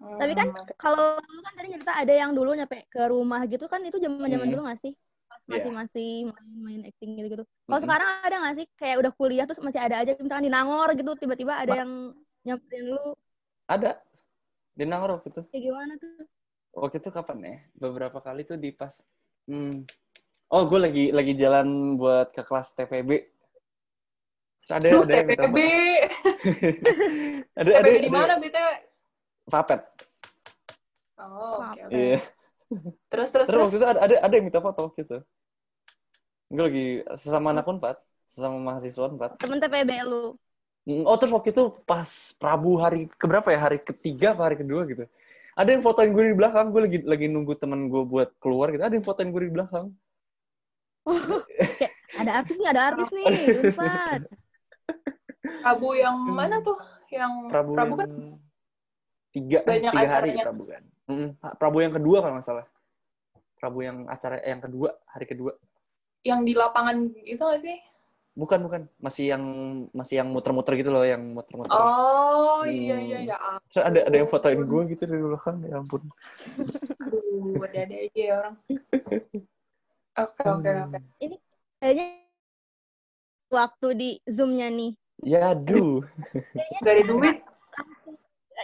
Hmm, 0.00 0.18
Tapi 0.18 0.32
kan 0.34 0.48
kalau 0.74 1.20
lu 1.20 1.40
kan 1.44 1.52
tadi 1.54 1.68
cerita 1.78 1.92
ada 1.94 2.12
yang 2.12 2.34
dulu 2.34 2.50
nyampe 2.56 2.88
ke 2.90 3.02
rumah 3.06 3.44
gitu 3.46 3.68
kan 3.70 3.84
itu 3.84 4.00
zaman-zaman 4.00 4.48
Hmm. 4.48 4.52
dulu 4.56 4.62
gak 4.66 4.80
sih? 4.82 4.92
Pas 5.44 5.60
Iya. 5.60 5.68
masih 5.68 6.10
masih 6.24 6.32
main-main 6.32 6.82
acting 6.88 7.10
gitu-gitu. 7.14 7.44
Kalau 7.44 7.68
Mm-mm. 7.68 7.84
sekarang 7.84 8.08
ada 8.24 8.36
gak 8.40 8.54
sih 8.56 8.66
kayak 8.80 8.96
udah 9.04 9.12
kuliah 9.12 9.44
terus 9.44 9.60
masih 9.60 9.80
ada 9.80 9.96
aja 10.00 10.10
misalkan 10.16 10.46
di 10.48 10.52
Nangor 10.52 10.88
gitu 10.96 11.12
tiba-tiba 11.20 11.52
ada 11.60 11.72
Ma- 11.72 11.78
yang 11.84 11.92
nyamperin 12.44 12.84
lu 12.90 13.12
Ada. 13.64 14.00
Di 14.72 14.84
Nangor 14.88 15.20
waktu 15.20 15.28
itu. 15.30 15.42
kayak 15.52 15.62
gimana 15.62 15.92
tuh? 16.00 16.24
Waktu 16.74 16.96
itu 16.98 17.08
kapan 17.12 17.38
ya? 17.44 17.56
Beberapa 17.76 18.18
kali 18.18 18.42
tuh 18.42 18.56
di 18.56 18.72
pas... 18.72 18.98
Hmm. 19.44 19.84
Oh, 20.48 20.64
gue 20.64 20.80
lagi 20.80 21.04
lagi 21.12 21.32
jalan 21.36 21.96
buat 21.96 22.32
ke 22.32 22.40
kelas 22.40 22.72
TPB. 22.72 23.10
Terus 24.64 24.72
ada, 24.72 24.86
Duh, 24.88 25.02
ada 25.04 25.12
yang 25.12 25.28
TPB. 25.28 25.58
ada, 27.60 27.70
ada, 27.70 27.70
TPB 27.84 27.96
di 28.00 28.08
ada- 28.08 28.16
mana, 28.16 28.34
BTW? 28.40 28.68
Vapet. 29.44 29.80
Oh, 31.20 31.60
oke, 31.62 31.80
oke. 31.84 31.92
Iya. 31.92 32.16
Terus, 33.08 33.28
terus, 33.30 33.30
Terus 33.30 33.48
terus. 33.48 33.62
waktu 33.66 33.76
itu 33.78 33.86
ada, 33.86 34.00
ada, 34.02 34.14
ada 34.20 34.34
yang 34.34 34.46
minta 34.46 34.60
foto 34.60 34.90
gitu. 34.94 35.22
Gue 36.48 36.64
lagi 36.68 36.86
sesama 37.16 37.50
anak 37.50 37.66
Unpad. 37.66 37.96
Sesama 38.24 38.56
mahasiswa 38.58 39.04
Unpad. 39.08 39.30
Temen 39.38 39.58
TPB 39.58 39.90
lu. 40.04 40.34
Mm, 40.84 41.08
Oh, 41.08 41.16
terus 41.16 41.32
waktu 41.32 41.50
itu 41.50 41.64
pas 41.88 42.06
Prabu 42.36 42.76
hari 42.76 43.08
keberapa 43.16 43.48
ya? 43.48 43.60
Hari 43.60 43.78
ketiga 43.80 44.36
apa 44.36 44.52
hari 44.52 44.56
kedua 44.60 44.84
gitu. 44.84 45.08
Ada 45.54 45.70
yang 45.70 45.82
fotoin 45.82 46.10
gue 46.10 46.24
di 46.30 46.36
belakang. 46.36 46.68
Gue 46.70 46.82
lagi 46.84 46.98
lagi 47.02 47.26
nunggu 47.30 47.54
temen 47.56 47.88
gue 47.88 48.02
buat 48.04 48.34
keluar 48.42 48.68
gitu. 48.74 48.82
Ada 48.84 48.94
yang 48.98 49.06
fotoin 49.06 49.30
gue 49.30 49.42
di 49.48 49.52
belakang. 49.54 49.86
Ada 52.14 52.30
artis 52.40 52.56
nih, 52.56 52.68
ada 52.70 52.82
artis 52.94 53.10
nih, 53.10 53.26
Unpad. 53.58 54.20
Prabu 55.60 55.88
yang 55.98 56.14
Hmm. 56.14 56.36
mana 56.36 56.56
tuh? 56.62 56.78
Yang 57.10 57.32
Prabu, 57.50 57.70
Prabu 57.74 57.94
yang 57.94 58.00
kan 58.00 58.10
tiga, 59.34 59.58
banyak 59.66 59.92
tiga 59.92 60.08
hari. 60.08 60.30
Prabu 60.38 60.64
kan. 60.70 60.82
Mm, 61.04 61.36
Prabu 61.60 61.84
yang 61.84 61.92
kedua 61.92 62.24
kalau 62.24 62.40
nggak 62.40 62.48
salah. 62.48 62.66
Prabu 63.60 63.84
yang 63.84 64.08
acara 64.08 64.40
yang 64.44 64.60
kedua, 64.60 64.92
hari 65.08 65.26
kedua. 65.28 65.52
yang 66.24 66.40
di 66.40 66.56
lapangan 66.56 67.12
itu 67.20 67.36
gak 67.36 67.60
sih? 67.60 67.76
Bukan, 68.32 68.64
bukan. 68.64 68.88
Masih 68.96 69.36
yang 69.36 69.44
masih 69.92 70.24
yang 70.24 70.28
muter-muter 70.32 70.72
gitu 70.80 70.88
loh, 70.88 71.04
yang 71.04 71.20
muter-muter. 71.20 71.76
Oh, 71.76 72.64
Hmm. 72.64 72.72
iya, 72.72 72.96
iya, 72.96 73.18
ya. 73.28 73.36
Terus 73.68 73.84
ada 73.84 74.00
ada 74.08 74.16
yang 74.16 74.26
fotoin 74.26 74.64
gue 74.64 74.82
gitu 74.96 75.04
dari 75.04 75.20
belakang, 75.20 75.60
ya 75.68 75.84
ampun. 75.84 76.08
Aduh. 77.04 77.60
Ada-ada 77.60 77.96
aja 78.08 78.20
ya 78.24 78.34
orang. 78.40 78.56
Oke, 80.16 80.42
oke, 80.48 80.70
oke. 80.80 80.98
Kayaknya 81.76 82.06
waktu 83.52 83.88
di 83.94 84.10
Zoom-nya 84.24 84.68
nih. 84.72 84.90
Ya, 85.22 85.52
aduh. 85.52 86.00
Gak 86.80 86.88
ada 86.88 87.02
duit. 87.04 87.36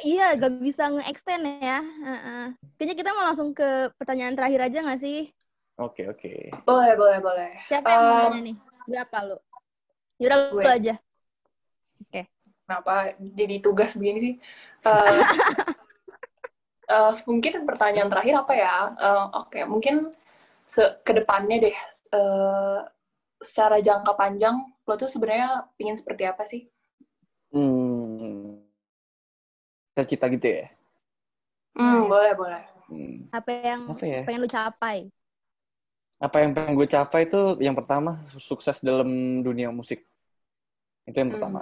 Iya, 0.06 0.22
gak 0.40 0.52
bisa 0.66 0.82
nge-extend 0.92 1.42
ya. 1.64 1.76
Heeh. 2.06 2.40
Kayaknya 2.76 2.94
kita 3.00 3.10
mau 3.16 3.24
langsung 3.28 3.50
ke 3.58 3.64
pertanyaan 3.98 4.34
terakhir 4.36 4.60
aja 4.66 4.78
gak 4.88 5.00
sih? 5.04 5.18
Oke, 5.80 6.02
oke. 6.12 6.30
Boleh, 6.68 6.92
boleh, 7.00 7.18
boleh. 7.24 7.50
Siapa 7.68 7.88
yang 7.94 8.02
mau 8.04 8.12
Um, 8.16 8.32
nanya 8.32 8.40
nih? 8.46 8.56
Berapa 8.90 9.16
lu? 9.28 9.36
Yaudah 10.20 10.38
lu 10.52 10.60
gue. 10.60 10.64
aja. 10.76 10.94
Kenapa 12.64 12.94
jadi 13.18 13.56
tugas 13.64 13.92
begini 13.98 14.18
sih? 14.24 14.34
Eh, 14.86 15.20
eh, 16.96 17.12
mungkin 17.28 17.52
pertanyaan 17.68 18.10
terakhir 18.12 18.34
apa 18.42 18.52
ya? 18.64 18.74
Eh, 19.06 19.24
Oke, 19.40 19.60
mungkin 19.72 19.94
se 20.74 20.82
ke 21.06 21.12
depannya 21.18 21.56
deh. 21.66 21.76
eh, 22.18 22.80
secara 23.50 23.76
jangka 23.88 24.12
panjang, 24.20 24.56
lo 24.88 24.94
tuh 25.02 25.10
sebenarnya 25.14 25.50
pingin 25.78 25.96
seperti 26.00 26.24
apa 26.32 26.44
sih? 26.52 26.62
Hmm. 27.52 27.89
Cita-cita 30.00 30.32
gitu 30.32 30.46
ya? 30.48 30.64
Hmm, 31.76 32.08
boleh, 32.08 32.32
boleh. 32.32 32.62
Hmm. 32.88 33.28
Apa 33.28 33.50
yang 33.52 33.80
Apa 33.92 34.04
ya? 34.08 34.22
pengen 34.24 34.40
lu 34.40 34.48
capai? 34.48 34.98
Apa 36.20 36.36
yang 36.40 36.50
pengen 36.56 36.72
gue 36.76 36.88
capai 36.88 37.20
itu 37.28 37.40
yang 37.60 37.76
pertama 37.76 38.24
sukses 38.32 38.80
dalam 38.80 39.08
dunia 39.44 39.68
musik. 39.68 40.04
Itu 41.04 41.16
yang 41.20 41.28
Hmm. 41.28 41.36
pertama. 41.36 41.60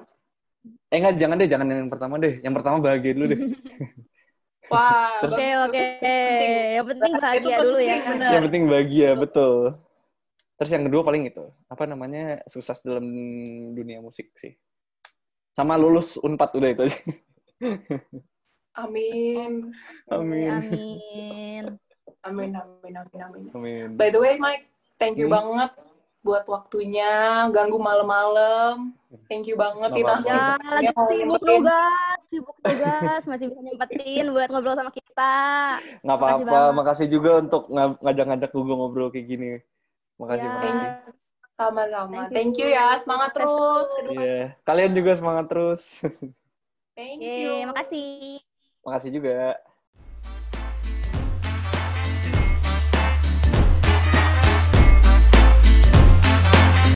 Eh 0.90 0.98
enggak, 1.02 1.14
jangan 1.18 1.36
deh, 1.38 1.48
jangan 1.50 1.66
yang 1.66 1.90
pertama 1.90 2.14
deh. 2.18 2.34
Yang 2.42 2.54
pertama 2.62 2.76
bahagia 2.78 3.12
dulu 3.18 3.26
deh. 3.34 3.40
Wah, 4.70 5.18
Oke, 5.24 5.46
oke. 5.64 5.84
penting. 6.02 6.52
Yang 6.76 6.86
penting 6.94 7.12
bahagia 7.18 7.40
penting, 7.40 7.58
dulu 7.64 7.78
ya. 7.80 7.96
bener. 8.04 8.30
yang 8.36 8.42
penting 8.46 8.62
bahagia, 8.68 9.08
betul. 9.16 9.58
Terus 10.58 10.70
yang 10.74 10.84
kedua 10.90 11.02
paling 11.06 11.22
itu, 11.30 11.44
apa 11.70 11.84
namanya, 11.86 12.42
sukses 12.50 12.78
dalam 12.82 13.06
dunia 13.72 14.02
musik 14.02 14.28
sih. 14.36 14.58
Sama 15.54 15.74
lulus 15.78 16.18
Unpad 16.20 16.50
udah 16.58 16.70
itu 16.70 16.82
aja. 16.90 16.98
Amin. 18.78 19.74
Amin. 20.06 20.50
Amin. 20.54 21.64
Amin, 22.22 22.50
amin, 22.54 22.94
amin, 22.94 23.20
amin. 23.22 23.44
Amin. 23.54 23.86
By 23.98 24.14
the 24.14 24.20
way, 24.22 24.38
Mike, 24.38 24.70
thank 24.98 25.18
you 25.18 25.26
Hmm. 25.26 25.38
banget 25.38 25.70
buat 26.22 26.44
waktunya, 26.46 27.46
ganggu 27.50 27.78
malam-malam. 27.78 28.92
Thank 29.30 29.48
you 29.48 29.56
banget 29.56 29.90
kita. 29.96 30.18
Ya, 30.22 30.58
sibuk- 30.58 30.60
lagi 30.68 30.88
sibuk 31.14 31.42
nugas, 31.42 32.18
sibuk 32.28 32.56
nugas, 32.60 33.22
masih 33.24 33.46
bisa 33.48 33.60
nyempetin 33.64 34.24
buat 34.34 34.48
ngobrol 34.50 34.76
sama 34.76 34.92
kita. 34.92 35.36
Nggak 36.04 36.18
apa-apa, 36.18 36.60
makasih 36.74 37.06
juga 37.08 37.40
untuk 37.40 37.70
nga- 37.70 37.98
ngajak-ngajak 38.02 38.50
gue 38.50 38.76
ngobrol 38.76 39.08
kayak 39.08 39.26
gini. 39.26 39.50
Makasih, 40.18 40.46
Ya. 40.46 40.54
makasih. 40.54 40.88
Sama-sama. 41.58 42.14
Thank 42.14 42.34
Thank 42.34 42.52
you. 42.60 42.66
you, 42.70 42.76
ya, 42.76 42.86
semangat 43.02 43.30
terus. 43.34 43.88
Iya, 44.14 44.54
kalian 44.62 44.92
juga 44.94 45.10
semangat 45.18 45.46
terus. 45.50 45.82
Thank 46.98 47.22
Yeay, 47.22 47.34
you. 47.36 47.66
makasih. 47.68 48.42
makasih 48.84 49.10
juga. 49.16 49.32